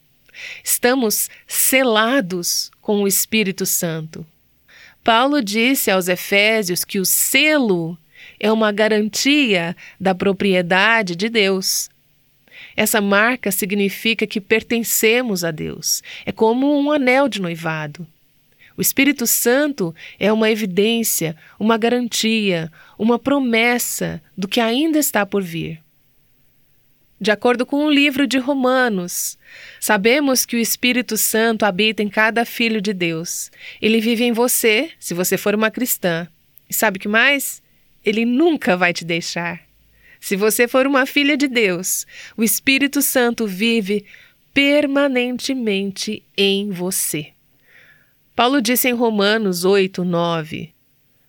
Estamos 0.63 1.30
selados 1.48 2.71
com 2.82 3.04
o 3.04 3.08
Espírito 3.08 3.65
Santo. 3.65 4.26
Paulo 5.04 5.41
disse 5.41 5.91
aos 5.91 6.08
Efésios 6.08 6.84
que 6.84 7.00
o 7.00 7.06
selo 7.06 7.98
é 8.39 8.52
uma 8.52 8.71
garantia 8.71 9.76
da 10.00 10.15
propriedade 10.15 11.15
de 11.15 11.30
Deus. 11.30 11.89
Essa 12.76 13.00
marca 13.00 13.52
significa 13.52 14.26
que 14.26 14.41
pertencemos 14.41 15.43
a 15.43 15.52
Deus. 15.52 16.02
É 16.26 16.32
como 16.32 16.78
um 16.80 16.91
anel 16.91 17.28
de 17.28 17.41
noivado. 17.41 18.06
O 18.78 18.82
Espírito 18.82 19.26
Santo 19.26 19.95
é 20.19 20.34
uma 20.34 20.52
evidência, 20.52 21.36
uma 21.58 21.78
garantia, 21.78 22.71
uma 22.98 23.17
promessa 23.17 24.21
do 24.38 24.48
que 24.48 24.60
ainda 24.60 25.00
está 25.00 25.26
por 25.26 25.41
vir. 25.41 25.85
De 27.19 27.32
acordo 27.32 27.65
com 27.65 27.86
o 27.86 27.89
livro 27.89 28.28
de 28.28 28.38
Romanos, 28.38 29.38
sabemos 29.80 30.45
que 30.45 30.58
o 30.58 30.60
Espírito 30.60 31.15
Santo 31.15 31.63
habita 31.63 32.04
em 32.04 32.10
cada 32.10 32.43
filho 32.43 32.82
de 32.82 32.93
Deus. 32.93 33.49
Ele 33.82 34.01
vive 34.01 34.25
em 34.25 34.34
você, 34.34 34.91
se 34.99 35.13
você 35.13 35.38
for 35.38 35.56
uma 35.56 35.71
cristã. 35.71 36.28
E 36.69 36.73
sabe 36.73 36.97
o 36.97 36.99
que 36.99 37.08
mais? 37.08 37.62
Ele 38.04 38.25
nunca 38.25 38.75
vai 38.75 38.91
te 38.91 39.06
deixar. 39.06 39.62
Se 40.19 40.36
você 40.36 40.67
for 40.67 40.86
uma 40.86 41.06
filha 41.06 41.38
de 41.38 41.47
Deus, 41.47 42.06
o 42.36 42.43
Espírito 42.43 43.01
Santo 43.01 43.47
vive 43.47 44.06
permanentemente 44.54 46.23
em 46.36 46.71
você. 46.71 47.28
Paulo 48.36 48.62
disse 48.62 48.89
em 48.89 48.93
Romanos 48.93 49.63
8, 49.63 50.04
9: 50.04 50.73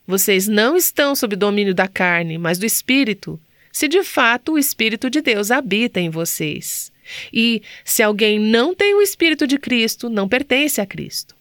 Vocês 0.06 0.48
não 0.48 0.76
estão 0.76 1.14
sob 1.14 1.36
domínio 1.36 1.74
da 1.74 1.86
carne, 1.86 2.38
mas 2.38 2.58
do 2.58 2.66
Espírito, 2.66 3.38
se 3.76 3.88
de 3.88 4.02
fato 4.02 4.52
o 4.52 4.58
Espírito 4.58 5.10
de 5.10 5.20
Deus 5.20 5.50
habita 5.50 6.00
em 6.00 6.08
vocês. 6.08 6.90
E 7.30 7.60
se 7.84 8.02
alguém 8.02 8.38
não 8.38 8.74
tem 8.74 8.94
o 8.94 9.02
Espírito 9.02 9.46
de 9.46 9.58
Cristo, 9.58 10.08
não 10.08 10.26
pertence 10.26 10.80
a 10.80 10.86
Cristo. 10.86 11.36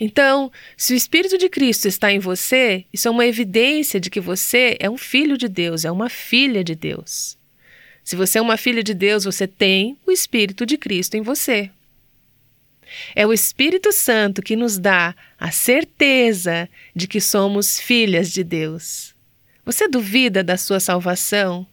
Então, 0.00 0.50
se 0.76 0.92
o 0.92 0.96
Espírito 0.96 1.38
de 1.38 1.48
Cristo 1.48 1.86
está 1.86 2.10
em 2.10 2.18
você, 2.18 2.84
isso 2.92 3.06
é 3.06 3.10
uma 3.12 3.24
evidência 3.24 4.00
de 4.00 4.10
que 4.10 4.18
você 4.20 4.76
é 4.80 4.90
um 4.90 4.98
filho 4.98 5.38
de 5.38 5.46
Deus, 5.46 5.84
é 5.84 5.90
uma 5.92 6.08
filha 6.08 6.64
de 6.64 6.74
Deus. 6.74 7.38
Se 8.02 8.16
você 8.16 8.38
é 8.38 8.42
uma 8.42 8.56
filha 8.56 8.82
de 8.82 8.92
Deus, 8.92 9.22
você 9.22 9.46
tem 9.46 9.96
o 10.04 10.10
Espírito 10.10 10.66
de 10.66 10.76
Cristo 10.76 11.16
em 11.16 11.22
você. 11.22 11.70
É 13.14 13.24
o 13.24 13.32
Espírito 13.32 13.92
Santo 13.92 14.42
que 14.42 14.56
nos 14.56 14.78
dá 14.78 15.14
a 15.38 15.52
certeza 15.52 16.68
de 16.92 17.06
que 17.06 17.20
somos 17.20 17.78
filhas 17.78 18.32
de 18.32 18.42
Deus. 18.42 19.11
Você 19.64 19.86
duvida 19.86 20.42
da 20.42 20.56
sua 20.56 20.80
salvação? 20.80 21.64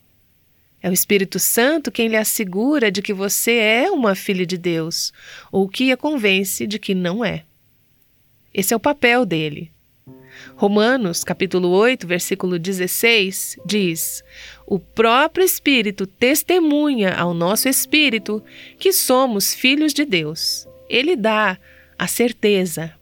É 0.81 0.89
o 0.89 0.93
Espírito 0.93 1.39
Santo 1.39 1.91
quem 1.91 2.07
lhe 2.07 2.15
assegura 2.15 2.91
de 2.91 3.01
que 3.01 3.13
você 3.13 3.53
é 3.53 3.91
uma 3.91 4.13
filha 4.13 4.45
de 4.45 4.57
Deus, 4.57 5.11
ou 5.51 5.67
que 5.67 5.91
a 5.91 5.97
convence 5.97 6.67
de 6.67 6.77
que 6.77 6.93
não 6.93 7.25
é. 7.25 7.43
Esse 8.53 8.73
é 8.73 8.77
o 8.77 8.79
papel 8.79 9.25
dele. 9.25 9.71
Romanos, 10.55 11.23
capítulo 11.23 11.69
8, 11.69 12.05
versículo 12.05 12.59
16, 12.59 13.57
diz: 13.65 14.23
O 14.67 14.79
próprio 14.79 15.43
Espírito 15.43 16.05
testemunha 16.05 17.15
ao 17.15 17.33
nosso 17.33 17.67
espírito 17.67 18.43
que 18.77 18.93
somos 18.93 19.53
filhos 19.53 19.93
de 19.93 20.05
Deus. 20.05 20.67
Ele 20.87 21.15
dá 21.15 21.57
a 21.97 22.07
certeza. 22.07 22.98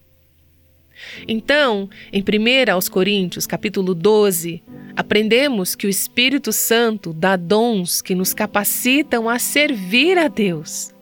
Então, 1.28 1.90
em 2.12 2.22
1 2.22 2.72
aos 2.72 2.90
Coríntios, 2.90 3.46
capítulo 3.46 3.94
12, 3.94 4.64
aprendemos 4.96 5.76
que 5.76 5.88
o 5.88 5.90
Espírito 5.90 6.52
Santo 6.52 7.14
dá 7.14 7.36
dons 7.36 8.02
que 8.02 8.16
nos 8.16 8.34
capacitam 8.34 9.30
a 9.30 9.40
servir 9.40 10.18
a 10.18 10.28
Deus. 10.28 10.94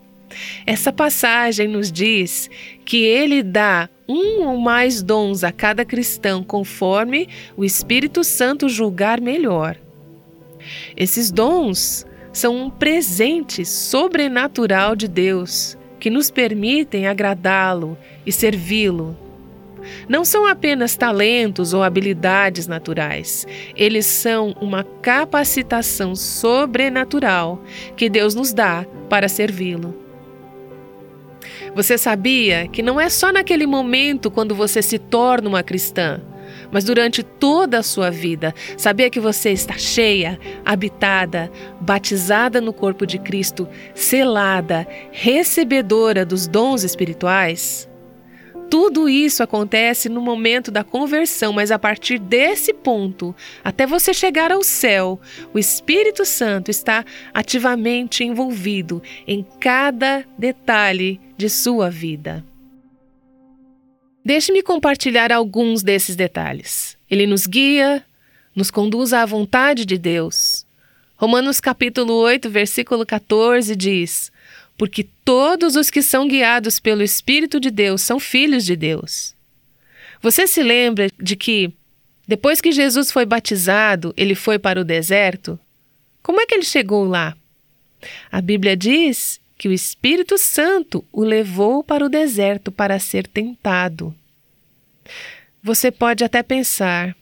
Essa 0.66 0.92
passagem 0.92 1.68
nos 1.68 1.92
diz 1.92 2.50
que 2.84 3.04
ele 3.04 3.42
dá 3.42 3.90
um 4.08 4.44
ou 4.44 4.58
mais 4.58 5.02
dons 5.02 5.44
a 5.44 5.52
cada 5.52 5.86
cristão, 5.86 6.44
conforme 6.44 7.28
o 7.56 7.64
Espírito 7.64 8.24
Santo 8.24 8.68
julgar 8.68 9.22
melhor. 9.22 9.78
Esses 10.96 11.32
dons 11.32 12.06
são 12.34 12.56
um 12.56 12.70
presente 12.70 13.64
sobrenatural 13.66 14.96
de 14.96 15.08
Deus 15.08 15.78
que 16.00 16.10
nos 16.10 16.30
permitem 16.30 17.08
agradá-lo 17.08 17.98
e 18.26 18.32
servi-lo. 18.32 19.18
Não 20.08 20.24
são 20.26 20.46
apenas 20.46 20.96
talentos 20.96 21.74
ou 21.74 21.84
habilidades 21.84 22.68
naturais, 22.68 23.46
eles 23.76 24.06
são 24.06 24.56
uma 24.62 24.84
capacitação 24.84 26.16
sobrenatural 26.16 27.62
que 27.96 28.10
Deus 28.10 28.36
nos 28.36 28.54
dá 28.54 28.86
para 29.10 29.28
servi-lo. 29.28 30.06
Você 31.76 31.98
sabia 31.98 32.68
que 32.68 32.82
não 32.82 33.00
é 33.00 33.10
só 33.10 33.32
naquele 33.32 33.66
momento 33.66 34.32
quando 34.32 34.56
você 34.56 34.82
se 34.82 34.98
torna 34.98 35.50
uma 35.50 35.62
cristã, 35.62 36.22
mas 36.72 36.84
durante 36.84 37.24
toda 37.24 37.80
a 37.80 37.84
sua 37.84 38.10
vida. 38.10 38.54
Sabia 38.78 39.10
que 39.10 39.20
você 39.20 39.52
está 39.52 39.78
cheia, 39.78 40.40
habitada, 40.64 41.52
batizada 41.80 42.62
no 42.62 42.74
corpo 42.74 43.06
de 43.06 43.20
Cristo, 43.20 43.68
selada, 43.94 44.88
recebedora 45.12 46.26
dos 46.26 46.48
dons 46.48 46.84
espirituais? 46.84 47.90
Tudo 48.70 49.08
isso 49.08 49.44
acontece 49.44 50.10
no 50.10 50.20
momento 50.20 50.72
da 50.72 50.84
conversão, 50.84 51.54
mas 51.54 51.72
a 51.72 51.78
partir 51.78 52.18
desse 52.18 52.74
ponto, 52.74 53.36
até 53.64 53.86
você 53.86 54.14
chegar 54.14 54.52
ao 54.52 54.64
céu, 54.64 55.20
o 55.54 55.60
Espírito 55.60 56.26
Santo 56.26 56.72
está 56.72 57.06
ativamente 57.34 58.24
envolvido 58.24 59.02
em 59.28 59.46
cada 59.60 60.26
detalhe 60.38 61.20
de 61.38 61.50
sua 61.50 61.90
vida. 61.90 62.44
Deixe-me 64.24 64.64
compartilhar 64.64 65.32
alguns 65.32 65.84
desses 65.84 66.16
detalhes. 66.16 66.98
Ele 67.10 67.28
nos 67.28 67.46
guia, 67.46 68.04
nos 68.56 68.72
conduz 68.72 69.14
à 69.14 69.24
vontade 69.24 69.86
de 69.86 70.00
Deus. 70.00 70.66
Romanos 71.16 71.60
capítulo 71.60 72.14
8, 72.14 72.50
versículo 72.50 73.06
14 73.06 73.76
diz: 73.76 74.32
porque 74.78 75.08
todos 75.24 75.76
os 75.76 75.90
que 75.90 76.02
são 76.02 76.28
guiados 76.28 76.80
pelo 76.80 77.04
Espírito 77.04 77.60
de 77.60 77.72
Deus 77.72 78.02
são 78.02 78.20
filhos 78.20 78.66
de 78.66 78.76
Deus. 78.76 79.34
Você 80.22 80.48
se 80.48 80.62
lembra 80.62 81.10
de 81.20 81.36
que, 81.36 81.72
depois 82.28 82.60
que 82.60 82.72
Jesus 82.72 83.12
foi 83.12 83.26
batizado, 83.26 84.14
ele 84.18 84.36
foi 84.36 84.58
para 84.60 84.80
o 84.80 84.84
deserto? 84.84 85.60
Como 86.22 86.42
é 86.42 86.46
que 86.46 86.56
ele 86.56 86.66
chegou 86.66 87.06
lá? 87.06 87.36
A 88.32 88.42
Bíblia 88.42 88.76
diz 88.76 89.40
que 89.58 89.68
o 89.68 89.74
Espírito 89.74 90.38
Santo 90.38 91.06
o 91.12 91.24
levou 91.24 91.84
para 91.84 92.06
o 92.06 92.10
deserto 92.10 92.72
para 92.72 93.00
ser 93.00 93.28
tentado. 93.28 94.14
Você 95.64 95.92
pode 95.92 96.24
até 96.24 96.44
pensar, 96.44 97.16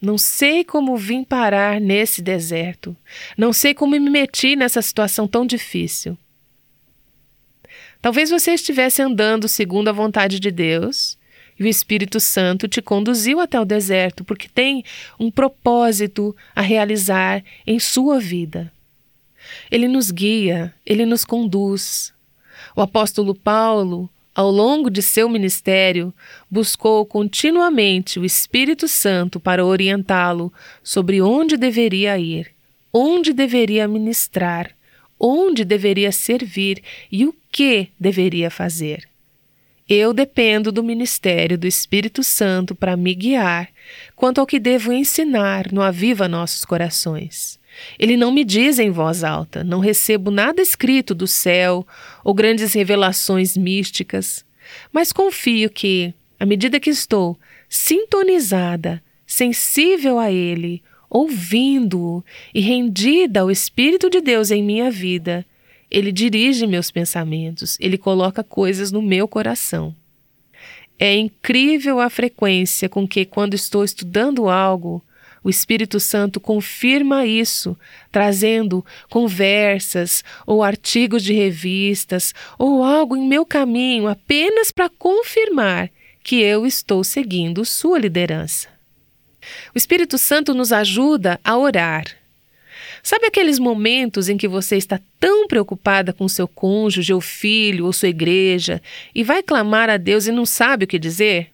não 0.00 0.16
sei 0.16 0.64
como 0.64 0.96
vim 0.96 1.22
parar 1.22 1.80
nesse 1.80 2.22
deserto. 2.22 2.96
Não 3.36 3.52
sei 3.52 3.74
como 3.74 3.92
me 3.92 4.10
meti 4.10 4.56
nessa 4.56 4.80
situação 4.80 5.28
tão 5.28 5.44
difícil. 5.44 6.16
Talvez 8.02 8.30
você 8.30 8.52
estivesse 8.52 9.02
andando 9.02 9.46
segundo 9.46 9.88
a 9.88 9.92
vontade 9.92 10.40
de 10.40 10.50
Deus 10.50 11.18
e 11.58 11.64
o 11.64 11.66
Espírito 11.66 12.18
Santo 12.18 12.66
te 12.66 12.80
conduziu 12.80 13.38
até 13.38 13.60
o 13.60 13.64
deserto 13.64 14.24
porque 14.24 14.48
tem 14.48 14.82
um 15.18 15.30
propósito 15.30 16.34
a 16.56 16.62
realizar 16.62 17.44
em 17.66 17.78
sua 17.78 18.18
vida. 18.18 18.72
Ele 19.70 19.86
nos 19.86 20.10
guia, 20.10 20.74
ele 20.86 21.04
nos 21.04 21.24
conduz. 21.24 22.12
O 22.74 22.80
apóstolo 22.80 23.34
Paulo, 23.34 24.08
ao 24.34 24.50
longo 24.50 24.88
de 24.88 25.02
seu 25.02 25.28
ministério, 25.28 26.14
buscou 26.50 27.04
continuamente 27.04 28.18
o 28.18 28.24
Espírito 28.24 28.88
Santo 28.88 29.38
para 29.38 29.64
orientá-lo 29.64 30.50
sobre 30.82 31.20
onde 31.20 31.58
deveria 31.58 32.18
ir, 32.18 32.50
onde 32.92 33.34
deveria 33.34 33.86
ministrar, 33.86 34.70
onde 35.20 35.64
deveria 35.64 36.10
servir 36.10 36.82
e 37.12 37.26
o 37.26 37.34
que 37.52 37.88
deveria 38.00 38.50
fazer. 38.50 39.06
Eu 39.86 40.12
dependo 40.12 40.70
do 40.70 40.84
ministério 40.84 41.58
do 41.58 41.66
Espírito 41.66 42.22
Santo 42.22 42.74
para 42.74 42.96
me 42.96 43.12
guiar 43.12 43.68
quanto 44.14 44.40
ao 44.40 44.46
que 44.46 44.58
devo 44.60 44.92
ensinar 44.92 45.72
no 45.72 45.82
Aviva 45.82 46.28
Nossos 46.28 46.64
Corações. 46.64 47.58
Ele 47.98 48.16
não 48.16 48.30
me 48.30 48.44
diz 48.44 48.78
em 48.78 48.90
voz 48.90 49.24
alta, 49.24 49.64
não 49.64 49.80
recebo 49.80 50.30
nada 50.30 50.62
escrito 50.62 51.14
do 51.14 51.26
céu 51.26 51.86
ou 52.24 52.32
grandes 52.32 52.72
revelações 52.72 53.56
místicas, 53.56 54.44
mas 54.92 55.12
confio 55.12 55.68
que, 55.68 56.14
à 56.38 56.46
medida 56.46 56.80
que 56.80 56.90
estou 56.90 57.38
sintonizada, 57.68 59.02
sensível 59.26 60.18
a 60.18 60.30
Ele, 60.30 60.82
ouvindo-o 61.10 62.24
e 62.54 62.60
rendida 62.60 63.40
ao 63.40 63.50
Espírito 63.50 64.08
de 64.08 64.20
Deus 64.20 64.52
em 64.52 64.62
minha 64.62 64.90
vida, 64.90 65.44
ele 65.90 66.12
dirige 66.12 66.66
meus 66.66 66.90
pensamentos, 66.90 67.76
ele 67.80 67.98
coloca 67.98 68.44
coisas 68.44 68.92
no 68.92 69.02
meu 69.02 69.26
coração. 69.26 69.94
É 70.96 71.16
incrível 71.16 71.98
a 71.98 72.08
frequência 72.08 72.88
com 72.88 73.08
que, 73.08 73.24
quando 73.24 73.54
estou 73.54 73.82
estudando 73.82 74.48
algo, 74.48 75.02
o 75.42 75.48
Espírito 75.48 75.98
Santo 75.98 76.38
confirma 76.38 77.24
isso, 77.24 77.76
trazendo 78.12 78.84
conversas 79.08 80.22
ou 80.46 80.62
artigos 80.62 81.22
de 81.24 81.32
revistas 81.32 82.34
ou 82.58 82.84
algo 82.84 83.16
em 83.16 83.26
meu 83.26 83.46
caminho 83.46 84.06
apenas 84.06 84.70
para 84.70 84.90
confirmar 84.90 85.90
que 86.22 86.36
eu 86.36 86.66
estou 86.66 87.02
seguindo 87.02 87.64
sua 87.64 87.98
liderança. 87.98 88.79
O 89.74 89.78
Espírito 89.78 90.18
Santo 90.18 90.54
nos 90.54 90.72
ajuda 90.72 91.40
a 91.44 91.56
orar. 91.56 92.04
Sabe 93.02 93.26
aqueles 93.26 93.58
momentos 93.58 94.28
em 94.28 94.36
que 94.36 94.46
você 94.46 94.76
está 94.76 95.00
tão 95.18 95.46
preocupada 95.46 96.12
com 96.12 96.28
seu 96.28 96.46
cônjuge 96.46 97.12
ou 97.12 97.20
filho 97.20 97.86
ou 97.86 97.92
sua 97.92 98.08
igreja 98.08 98.82
e 99.14 99.24
vai 99.24 99.42
clamar 99.42 99.88
a 99.88 99.96
Deus 99.96 100.26
e 100.26 100.32
não 100.32 100.44
sabe 100.44 100.84
o 100.84 100.88
que 100.88 100.98
dizer? 100.98 101.50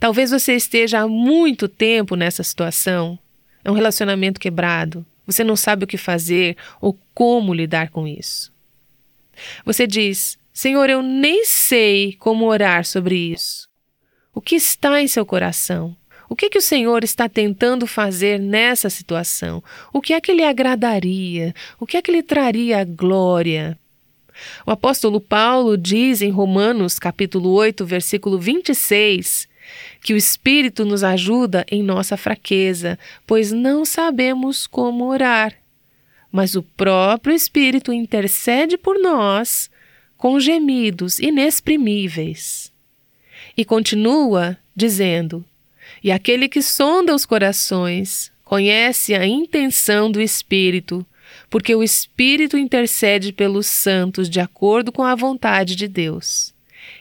Talvez 0.00 0.30
você 0.30 0.54
esteja 0.54 1.00
há 1.00 1.08
muito 1.08 1.68
tempo 1.68 2.16
nessa 2.16 2.42
situação. 2.42 3.18
É 3.62 3.70
um 3.70 3.74
relacionamento 3.74 4.40
quebrado. 4.40 5.04
Você 5.26 5.42
não 5.42 5.56
sabe 5.56 5.84
o 5.84 5.86
que 5.86 5.98
fazer 5.98 6.56
ou 6.80 6.98
como 7.12 7.52
lidar 7.52 7.90
com 7.90 8.06
isso. 8.06 8.52
Você 9.64 9.86
diz: 9.86 10.38
Senhor, 10.52 10.88
eu 10.88 11.02
nem 11.02 11.44
sei 11.44 12.14
como 12.14 12.46
orar 12.46 12.84
sobre 12.84 13.16
isso. 13.16 13.68
O 14.32 14.40
que 14.40 14.56
está 14.56 15.00
em 15.00 15.08
seu 15.08 15.26
coração? 15.26 15.96
O 16.28 16.34
que, 16.34 16.50
que 16.50 16.58
o 16.58 16.62
Senhor 16.62 17.04
está 17.04 17.28
tentando 17.28 17.86
fazer 17.86 18.38
nessa 18.38 18.90
situação? 18.90 19.62
O 19.92 20.00
que 20.00 20.12
é 20.12 20.20
que 20.20 20.32
lhe 20.32 20.42
agradaria? 20.42 21.54
O 21.78 21.86
que 21.86 21.96
é 21.96 22.02
que 22.02 22.10
lhe 22.10 22.22
traria 22.22 22.84
glória? 22.84 23.78
O 24.66 24.70
apóstolo 24.70 25.20
Paulo 25.20 25.78
diz 25.78 26.20
em 26.20 26.30
Romanos, 26.30 26.98
capítulo 26.98 27.50
8, 27.52 27.86
versículo 27.86 28.38
26, 28.38 29.48
que 30.02 30.12
o 30.12 30.16
Espírito 30.16 30.84
nos 30.84 31.02
ajuda 31.02 31.64
em 31.70 31.82
nossa 31.82 32.16
fraqueza, 32.16 32.98
pois 33.26 33.52
não 33.52 33.84
sabemos 33.84 34.66
como 34.66 35.06
orar. 35.06 35.54
Mas 36.30 36.54
o 36.54 36.62
próprio 36.62 37.34
Espírito 37.34 37.92
intercede 37.92 38.76
por 38.76 38.98
nós 38.98 39.70
com 40.16 40.38
gemidos 40.40 41.18
inexprimíveis. 41.18 42.72
E 43.56 43.64
continua 43.64 44.56
dizendo: 44.74 45.44
e 46.06 46.12
aquele 46.12 46.48
que 46.48 46.62
sonda 46.62 47.12
os 47.12 47.26
corações 47.26 48.30
conhece 48.44 49.12
a 49.12 49.26
intenção 49.26 50.08
do 50.08 50.20
Espírito, 50.20 51.04
porque 51.50 51.74
o 51.74 51.82
Espírito 51.82 52.56
intercede 52.56 53.32
pelos 53.32 53.66
santos 53.66 54.30
de 54.30 54.38
acordo 54.38 54.92
com 54.92 55.02
a 55.02 55.16
vontade 55.16 55.74
de 55.74 55.88
Deus. 55.88 56.54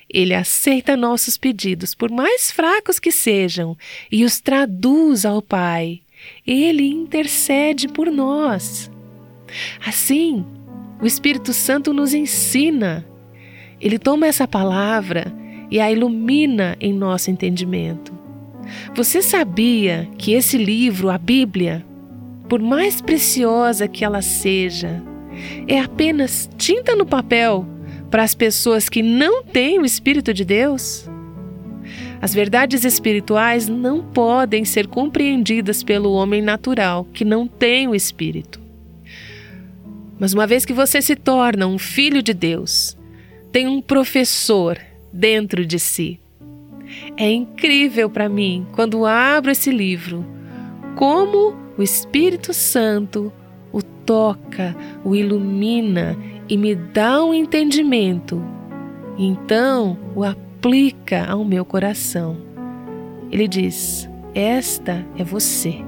Ele 0.09 0.33
aceita 0.33 0.97
nossos 0.97 1.37
pedidos, 1.37 1.93
por 1.93 2.09
mais 2.09 2.49
fracos 2.49 2.97
que 2.97 3.11
sejam, 3.11 3.77
e 4.11 4.25
os 4.25 4.41
traduz 4.41 5.23
ao 5.23 5.39
Pai. 5.39 6.01
Ele 6.47 6.87
intercede 6.87 7.87
por 7.87 8.09
nós. 8.09 8.89
Assim, 9.85 10.43
o 10.99 11.05
Espírito 11.05 11.53
Santo 11.53 11.93
nos 11.93 12.11
ensina. 12.11 13.05
Ele 13.79 13.99
toma 13.99 14.25
essa 14.25 14.47
palavra 14.47 15.31
e 15.69 15.79
a 15.79 15.91
ilumina 15.91 16.75
em 16.81 16.91
nosso 16.91 17.29
entendimento. 17.29 18.24
Você 18.95 19.21
sabia 19.21 20.07
que 20.17 20.33
esse 20.33 20.57
livro, 20.57 21.09
a 21.09 21.17
Bíblia, 21.17 21.85
por 22.47 22.61
mais 22.61 23.01
preciosa 23.01 23.87
que 23.87 24.03
ela 24.03 24.21
seja, 24.21 25.03
é 25.67 25.79
apenas 25.79 26.49
tinta 26.57 26.95
no 26.95 27.05
papel 27.05 27.65
para 28.09 28.23
as 28.23 28.33
pessoas 28.33 28.87
que 28.87 29.01
não 29.01 29.43
têm 29.43 29.79
o 29.79 29.85
Espírito 29.85 30.33
de 30.33 30.45
Deus? 30.45 31.09
As 32.21 32.33
verdades 32.33 32.83
espirituais 32.83 33.67
não 33.67 34.03
podem 34.03 34.65
ser 34.65 34.87
compreendidas 34.87 35.83
pelo 35.83 36.13
homem 36.13 36.41
natural 36.41 37.05
que 37.13 37.25
não 37.25 37.47
tem 37.47 37.87
o 37.87 37.95
Espírito. 37.95 38.59
Mas 40.17 40.33
uma 40.33 40.47
vez 40.47 40.65
que 40.65 40.73
você 40.73 41.01
se 41.01 41.15
torna 41.15 41.67
um 41.67 41.77
filho 41.77 42.23
de 42.23 42.33
Deus, 42.33 42.97
tem 43.51 43.67
um 43.67 43.81
professor 43.81 44.79
dentro 45.11 45.65
de 45.65 45.77
si 45.77 46.19
É 47.17 47.31
incrível 47.31 48.09
para 48.09 48.27
mim 48.27 48.65
quando 48.71 49.05
abro 49.05 49.51
esse 49.51 49.71
livro 49.71 50.25
como 50.95 51.53
o 51.77 51.83
Espírito 51.83 52.53
Santo 52.53 53.31
o 53.71 53.81
toca, 53.81 54.75
o 55.03 55.15
ilumina 55.15 56.17
e 56.47 56.57
me 56.57 56.73
dá 56.73 57.23
um 57.23 57.33
entendimento. 57.33 58.41
Então 59.17 59.97
o 60.15 60.23
aplica 60.23 61.25
ao 61.25 61.43
meu 61.43 61.65
coração. 61.65 62.37
Ele 63.31 63.47
diz: 63.47 64.09
Esta 64.33 65.05
é 65.17 65.23
você. 65.23 65.83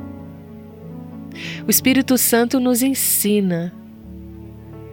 O 1.65 1.70
Espírito 1.70 2.17
Santo 2.17 2.60
nos 2.60 2.82
ensina. 2.82 3.74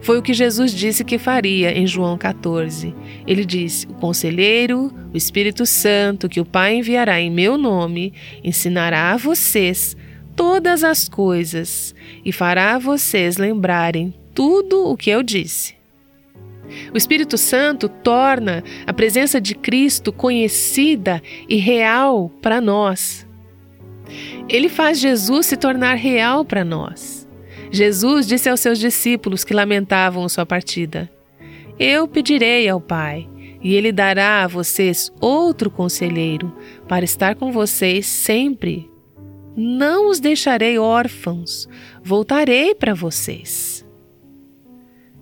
Foi 0.05 0.19
o 0.19 0.21
que 0.21 0.35
Jesus 0.35 0.71
disse 0.71 1.03
que 1.03 1.17
faria 1.17 1.75
em 1.75 1.87
João 1.87 2.15
14. 2.15 2.93
Ele 3.25 3.43
disse: 3.43 3.87
O 3.87 3.93
conselheiro, 3.95 4.93
o 5.11 5.17
Espírito 5.17 5.65
Santo, 5.65 6.29
que 6.29 6.39
o 6.39 6.45
Pai 6.45 6.75
enviará 6.75 7.19
em 7.19 7.31
meu 7.31 7.57
nome, 7.57 8.13
ensinará 8.43 9.13
a 9.13 9.17
vocês 9.17 9.97
todas 10.35 10.83
as 10.83 11.09
coisas 11.09 11.95
e 12.23 12.31
fará 12.31 12.77
vocês 12.77 13.37
lembrarem 13.37 14.13
tudo 14.31 14.87
o 14.87 14.95
que 14.95 15.09
eu 15.09 15.23
disse. 15.23 15.73
O 16.93 16.97
Espírito 16.97 17.35
Santo 17.35 17.89
torna 17.89 18.63
a 18.85 18.93
presença 18.93 19.41
de 19.41 19.55
Cristo 19.55 20.13
conhecida 20.13 21.19
e 21.49 21.55
real 21.55 22.29
para 22.43 22.61
nós. 22.61 23.27
Ele 24.47 24.69
faz 24.69 24.99
Jesus 24.99 25.47
se 25.47 25.57
tornar 25.57 25.95
real 25.95 26.45
para 26.45 26.63
nós. 26.63 27.24
Jesus 27.71 28.27
disse 28.27 28.49
aos 28.49 28.59
seus 28.59 28.79
discípulos 28.79 29.43
que 29.43 29.53
lamentavam 29.53 30.27
sua 30.29 30.45
partida: 30.45 31.09
Eu 31.79 32.07
pedirei 32.07 32.67
ao 32.67 32.79
Pai, 32.79 33.27
e 33.61 33.73
ele 33.73 33.91
dará 33.91 34.43
a 34.43 34.47
vocês 34.47 35.11
outro 35.19 35.69
conselheiro 35.69 36.55
para 36.87 37.05
estar 37.05 37.35
com 37.35 37.51
vocês 37.51 38.05
sempre 38.05 38.89
não 39.55 40.09
os 40.09 40.19
deixarei 40.19 40.77
órfãos, 40.77 41.67
voltarei 42.03 42.75
para 42.75 42.93
vocês. 42.93 43.85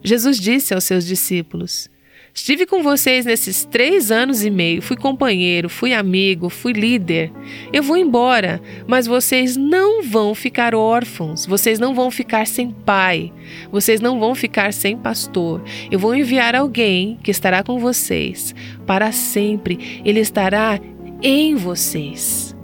Jesus 0.03 0.39
disse 0.39 0.73
aos 0.73 0.83
seus 0.83 1.05
discípulos: 1.05 1.87
Estive 2.35 2.65
com 2.65 2.81
vocês 2.81 3.27
nesses 3.27 3.63
três 3.63 4.09
anos 4.09 4.43
e 4.43 4.49
meio, 4.49 4.81
fui 4.81 4.97
companheiro, 4.97 5.69
fui 5.69 5.93
amigo, 5.93 6.49
fui 6.49 6.73
líder. 6.73 7.31
Eu 7.71 7.83
vou 7.83 7.95
embora, 7.95 8.59
mas 8.87 9.05
vocês 9.05 9.55
não 9.55 10.01
vão 10.01 10.33
ficar 10.33 10.73
órfãos, 10.73 11.45
vocês 11.45 11.77
não 11.77 11.93
vão 11.93 12.09
ficar 12.09 12.47
sem 12.47 12.71
pai, 12.71 13.31
vocês 13.71 14.01
não 14.01 14.19
vão 14.19 14.33
ficar 14.33 14.73
sem 14.73 14.97
pastor. 14.97 15.63
Eu 15.91 15.99
vou 15.99 16.15
enviar 16.15 16.55
alguém 16.55 17.19
que 17.21 17.29
estará 17.29 17.61
com 17.61 17.77
vocês 17.77 18.55
para 18.87 19.11
sempre, 19.11 20.01
ele 20.03 20.19
estará 20.19 20.79
em 21.21 21.53
vocês. 21.53 22.55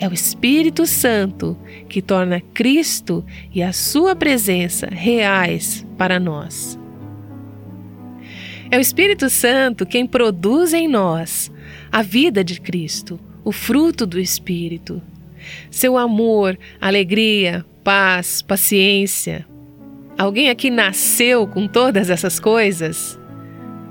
É 0.00 0.08
o 0.08 0.12
Espírito 0.12 0.84
Santo 0.84 1.56
que 1.88 2.02
torna 2.02 2.40
Cristo 2.52 3.24
e 3.54 3.62
a 3.62 3.72
Sua 3.72 4.16
presença 4.16 4.88
reais 4.90 5.86
para 5.96 6.18
nós. 6.18 6.76
É 8.70 8.76
o 8.76 8.80
Espírito 8.80 9.30
Santo 9.30 9.86
quem 9.86 10.06
produz 10.06 10.72
em 10.72 10.88
nós 10.88 11.52
a 11.90 12.02
vida 12.02 12.42
de 12.42 12.60
Cristo, 12.60 13.18
o 13.44 13.52
fruto 13.52 14.04
do 14.04 14.18
Espírito. 14.18 15.00
Seu 15.70 15.96
amor, 15.96 16.58
alegria, 16.80 17.64
paz, 17.84 18.42
paciência. 18.42 19.46
Alguém 20.18 20.50
aqui 20.50 20.70
nasceu 20.70 21.46
com 21.46 21.68
todas 21.68 22.10
essas 22.10 22.40
coisas? 22.40 23.18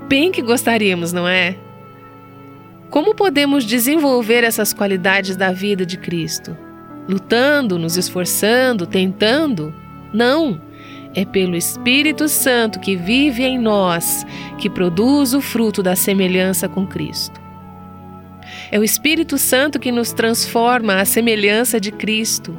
Bem 0.08 0.30
que 0.30 0.42
gostaríamos, 0.42 1.12
não 1.12 1.26
é? 1.26 1.56
Como 2.90 3.14
podemos 3.14 3.64
desenvolver 3.64 4.44
essas 4.44 4.72
qualidades 4.74 5.36
da 5.36 5.52
vida 5.52 5.86
de 5.86 5.96
Cristo? 5.96 6.56
Lutando, 7.08 7.78
nos 7.78 7.96
esforçando, 7.96 8.86
tentando? 8.86 9.74
Não! 10.12 10.60
É 11.16 11.24
pelo 11.24 11.56
Espírito 11.56 12.28
Santo 12.28 12.78
que 12.78 12.94
vive 12.94 13.42
em 13.42 13.58
nós 13.58 14.26
que 14.58 14.68
produz 14.68 15.32
o 15.32 15.40
fruto 15.40 15.82
da 15.82 15.96
semelhança 15.96 16.68
com 16.68 16.86
Cristo. 16.86 17.40
É 18.70 18.78
o 18.78 18.84
Espírito 18.84 19.38
Santo 19.38 19.80
que 19.80 19.90
nos 19.90 20.12
transforma 20.12 20.96
à 20.96 21.06
semelhança 21.06 21.80
de 21.80 21.90
Cristo. 21.90 22.54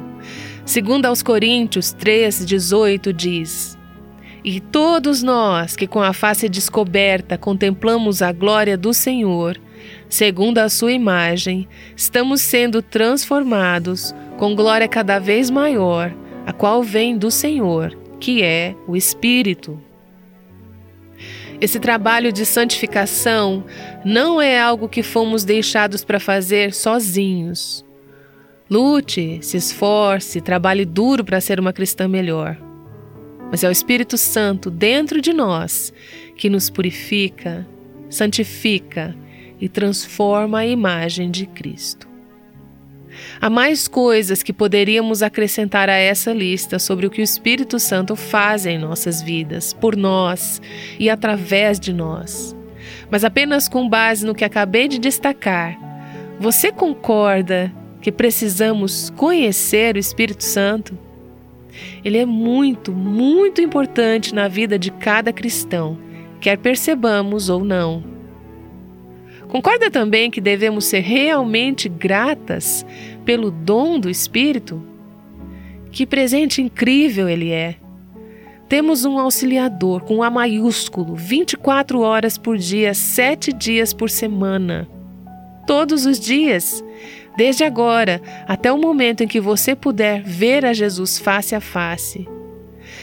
Segundo 0.64 1.06
aos 1.06 1.22
Coríntios 1.22 1.94
3:18 1.94 3.12
diz: 3.12 3.78
E 4.42 4.58
todos 4.58 5.22
nós 5.22 5.76
que 5.76 5.86
com 5.86 6.02
a 6.02 6.12
face 6.12 6.48
descoberta 6.48 7.38
contemplamos 7.38 8.22
a 8.22 8.32
glória 8.32 8.76
do 8.76 8.92
Senhor, 8.92 9.56
segundo 10.08 10.58
a 10.58 10.68
sua 10.68 10.90
imagem, 10.90 11.68
estamos 11.96 12.40
sendo 12.40 12.82
transformados 12.82 14.12
com 14.36 14.56
glória 14.56 14.88
cada 14.88 15.20
vez 15.20 15.48
maior, 15.48 16.12
a 16.44 16.52
qual 16.52 16.82
vem 16.82 17.16
do 17.16 17.30
Senhor, 17.30 17.96
que 18.20 18.42
é 18.42 18.74
o 18.86 18.96
Espírito. 18.96 19.80
Esse 21.60 21.80
trabalho 21.80 22.32
de 22.32 22.46
santificação 22.46 23.64
não 24.04 24.40
é 24.40 24.60
algo 24.60 24.88
que 24.88 25.02
fomos 25.02 25.44
deixados 25.44 26.04
para 26.04 26.20
fazer 26.20 26.72
sozinhos. 26.72 27.84
Lute, 28.70 29.38
se 29.42 29.56
esforce, 29.56 30.40
trabalhe 30.40 30.84
duro 30.84 31.24
para 31.24 31.40
ser 31.40 31.58
uma 31.58 31.72
cristã 31.72 32.06
melhor. 32.06 32.56
Mas 33.50 33.64
é 33.64 33.68
o 33.68 33.72
Espírito 33.72 34.16
Santo 34.16 34.70
dentro 34.70 35.20
de 35.20 35.32
nós 35.32 35.92
que 36.36 36.50
nos 36.50 36.70
purifica, 36.70 37.66
santifica 38.08 39.16
e 39.60 39.68
transforma 39.68 40.60
a 40.60 40.66
imagem 40.66 41.30
de 41.30 41.46
Cristo. 41.46 42.07
Há 43.40 43.48
mais 43.48 43.86
coisas 43.86 44.42
que 44.42 44.52
poderíamos 44.52 45.22
acrescentar 45.22 45.88
a 45.88 45.96
essa 45.96 46.32
lista 46.32 46.78
sobre 46.78 47.06
o 47.06 47.10
que 47.10 47.20
o 47.20 47.24
Espírito 47.24 47.78
Santo 47.78 48.16
faz 48.16 48.66
em 48.66 48.78
nossas 48.78 49.22
vidas, 49.22 49.72
por 49.72 49.96
nós 49.96 50.60
e 50.98 51.08
através 51.08 51.78
de 51.78 51.92
nós. 51.92 52.56
Mas 53.10 53.24
apenas 53.24 53.68
com 53.68 53.88
base 53.88 54.26
no 54.26 54.34
que 54.34 54.44
acabei 54.44 54.88
de 54.88 54.98
destacar, 54.98 55.78
você 56.40 56.70
concorda 56.70 57.72
que 58.00 58.12
precisamos 58.12 59.10
conhecer 59.10 59.96
o 59.96 59.98
Espírito 59.98 60.44
Santo? 60.44 60.96
Ele 62.04 62.18
é 62.18 62.26
muito, 62.26 62.92
muito 62.92 63.60
importante 63.60 64.34
na 64.34 64.48
vida 64.48 64.78
de 64.78 64.90
cada 64.90 65.32
cristão, 65.32 65.98
quer 66.40 66.58
percebamos 66.58 67.48
ou 67.48 67.64
não. 67.64 68.17
Concorda 69.48 69.90
também 69.90 70.30
que 70.30 70.40
devemos 70.40 70.84
ser 70.84 71.00
realmente 71.00 71.88
gratas 71.88 72.84
pelo 73.24 73.50
dom 73.50 73.98
do 73.98 74.10
Espírito? 74.10 74.82
Que 75.90 76.06
presente 76.06 76.60
incrível 76.60 77.28
ele 77.28 77.50
é! 77.50 77.76
Temos 78.68 79.06
um 79.06 79.18
auxiliador 79.18 80.02
com 80.02 80.22
A 80.22 80.28
maiúsculo, 80.28 81.16
24 81.16 82.00
horas 82.00 82.36
por 82.36 82.58
dia, 82.58 82.92
7 82.92 83.50
dias 83.50 83.94
por 83.94 84.10
semana. 84.10 84.86
Todos 85.66 86.04
os 86.04 86.20
dias, 86.20 86.84
desde 87.34 87.64
agora 87.64 88.20
até 88.46 88.70
o 88.70 88.76
momento 88.76 89.22
em 89.22 89.26
que 89.26 89.40
você 89.40 89.74
puder 89.74 90.22
ver 90.22 90.66
a 90.66 90.74
Jesus 90.74 91.18
face 91.18 91.54
a 91.54 91.60
face. 91.60 92.28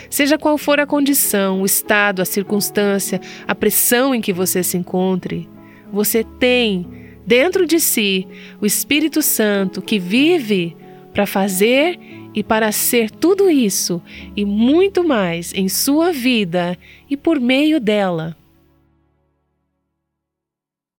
Seja 0.07 0.37
qual 0.37 0.59
for 0.59 0.79
a 0.79 0.85
condição, 0.85 1.63
o 1.63 1.65
estado, 1.65 2.21
a 2.21 2.25
circunstância, 2.25 3.19
a 3.47 3.55
pressão 3.55 4.13
em 4.13 4.21
que 4.21 4.31
você 4.31 4.61
se 4.61 4.77
encontre, 4.77 5.49
você 5.91 6.23
tem 6.23 6.85
dentro 7.25 7.65
de 7.65 7.79
si 7.79 8.27
o 8.61 8.65
Espírito 8.65 9.21
Santo 9.21 9.81
que 9.81 9.99
vive 9.99 10.75
para 11.13 11.25
fazer 11.25 11.99
e 12.33 12.43
para 12.43 12.71
ser 12.71 13.09
tudo 13.09 13.49
isso 13.49 14.01
e 14.35 14.43
muito 14.43 15.03
mais 15.03 15.53
em 15.53 15.69
sua 15.69 16.11
vida 16.11 16.77
e 17.09 17.15
por 17.15 17.39
meio 17.39 17.79
dela. 17.79 18.35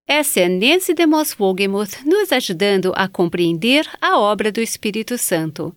Essa 0.08 0.40
é 0.40 0.48
Nancy 0.48 0.94
DeMoss 0.94 1.36
Wogemuth 1.38 2.04
nos 2.06 2.32
ajudando 2.32 2.92
a 2.94 3.08
compreender 3.08 3.86
a 4.00 4.18
obra 4.18 4.50
do 4.50 4.60
Espírito 4.60 5.18
Santo. 5.18 5.72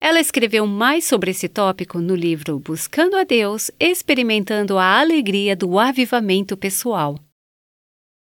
Ela 0.00 0.18
escreveu 0.18 0.66
mais 0.66 1.04
sobre 1.04 1.30
esse 1.30 1.46
tópico 1.46 2.00
no 2.00 2.16
livro 2.16 2.58
Buscando 2.58 3.16
a 3.16 3.22
Deus, 3.22 3.70
experimentando 3.78 4.78
a 4.78 4.98
alegria 4.98 5.54
do 5.54 5.78
avivamento 5.78 6.56
pessoal. 6.56 7.16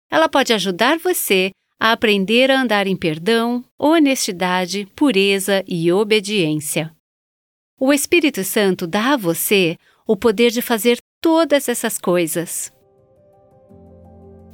Ela 0.10 0.30
pode 0.30 0.54
ajudar 0.54 0.98
você 0.98 1.52
a 1.80 1.92
aprender 1.92 2.50
a 2.50 2.62
andar 2.62 2.88
em 2.88 2.96
perdão, 2.96 3.64
honestidade, 3.78 4.88
pureza 4.96 5.64
e 5.68 5.92
obediência. 5.92 6.92
O 7.80 7.94
Espírito 7.94 8.44
Santo 8.44 8.88
dá 8.88 9.14
a 9.14 9.18
você 9.18 9.78
o 10.08 10.16
poder 10.16 10.50
de 10.50 10.62
fazer 10.62 10.98
todas 11.22 11.70
essas 11.70 12.00
coisas. 12.00 12.72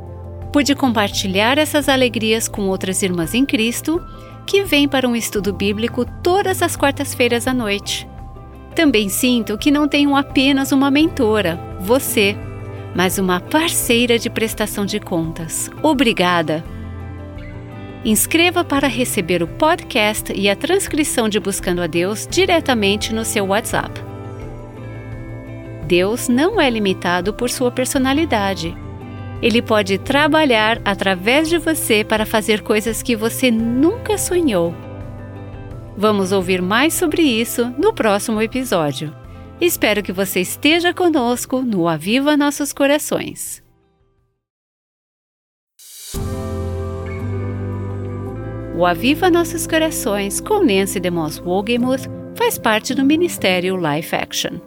Pude 0.51 0.75
compartilhar 0.75 1.57
essas 1.57 1.87
alegrias 1.87 2.47
com 2.47 2.67
outras 2.67 3.01
irmãs 3.01 3.33
em 3.33 3.45
Cristo 3.45 4.05
que 4.45 4.63
vêm 4.63 4.87
para 4.87 5.07
um 5.07 5.15
estudo 5.15 5.53
bíblico 5.53 6.05
todas 6.21 6.61
as 6.61 6.75
quartas-feiras 6.75 7.47
à 7.47 7.53
noite. 7.53 8.07
Também 8.75 9.07
sinto 9.09 9.57
que 9.57 9.71
não 9.71 9.87
tenho 9.87 10.15
apenas 10.15 10.71
uma 10.71 10.91
mentora, 10.91 11.59
você, 11.79 12.35
mas 12.95 13.17
uma 13.17 13.39
parceira 13.39 14.19
de 14.19 14.29
prestação 14.29 14.85
de 14.85 14.99
contas. 14.99 15.69
Obrigada! 15.81 16.63
Inscreva 18.03 18.63
para 18.63 18.87
receber 18.87 19.43
o 19.43 19.47
podcast 19.47 20.33
e 20.33 20.49
a 20.49 20.55
transcrição 20.55 21.29
de 21.29 21.39
Buscando 21.39 21.81
a 21.81 21.87
Deus 21.87 22.27
diretamente 22.29 23.13
no 23.13 23.23
seu 23.23 23.45
WhatsApp. 23.47 24.01
Deus 25.85 26.27
não 26.27 26.59
é 26.59 26.69
limitado 26.69 27.33
por 27.33 27.49
sua 27.49 27.69
personalidade. 27.69 28.75
Ele 29.41 29.61
pode 29.61 29.97
trabalhar 29.97 30.79
através 30.85 31.49
de 31.49 31.57
você 31.57 32.03
para 32.03 32.25
fazer 32.25 32.61
coisas 32.61 33.01
que 33.01 33.15
você 33.15 33.49
nunca 33.49 34.17
sonhou. 34.17 34.73
Vamos 35.97 36.31
ouvir 36.31 36.61
mais 36.61 36.93
sobre 36.93 37.21
isso 37.21 37.73
no 37.77 37.93
próximo 37.93 38.41
episódio. 38.41 39.15
Espero 39.59 40.01
que 40.01 40.11
você 40.11 40.41
esteja 40.41 40.93
conosco 40.93 41.61
no 41.61 41.87
Aviva 41.87 42.37
Nossos 42.37 42.71
Corações. 42.71 43.61
O 48.75 48.85
Aviva 48.85 49.29
Nossos 49.29 49.67
Corações 49.67 50.41
com 50.41 50.63
Nancy 50.63 50.99
DeMoss 50.99 51.39
Wogemuth 51.39 52.09
faz 52.35 52.57
parte 52.57 52.95
do 52.95 53.05
Ministério 53.05 53.77
Life 53.77 54.15
Action. 54.15 54.59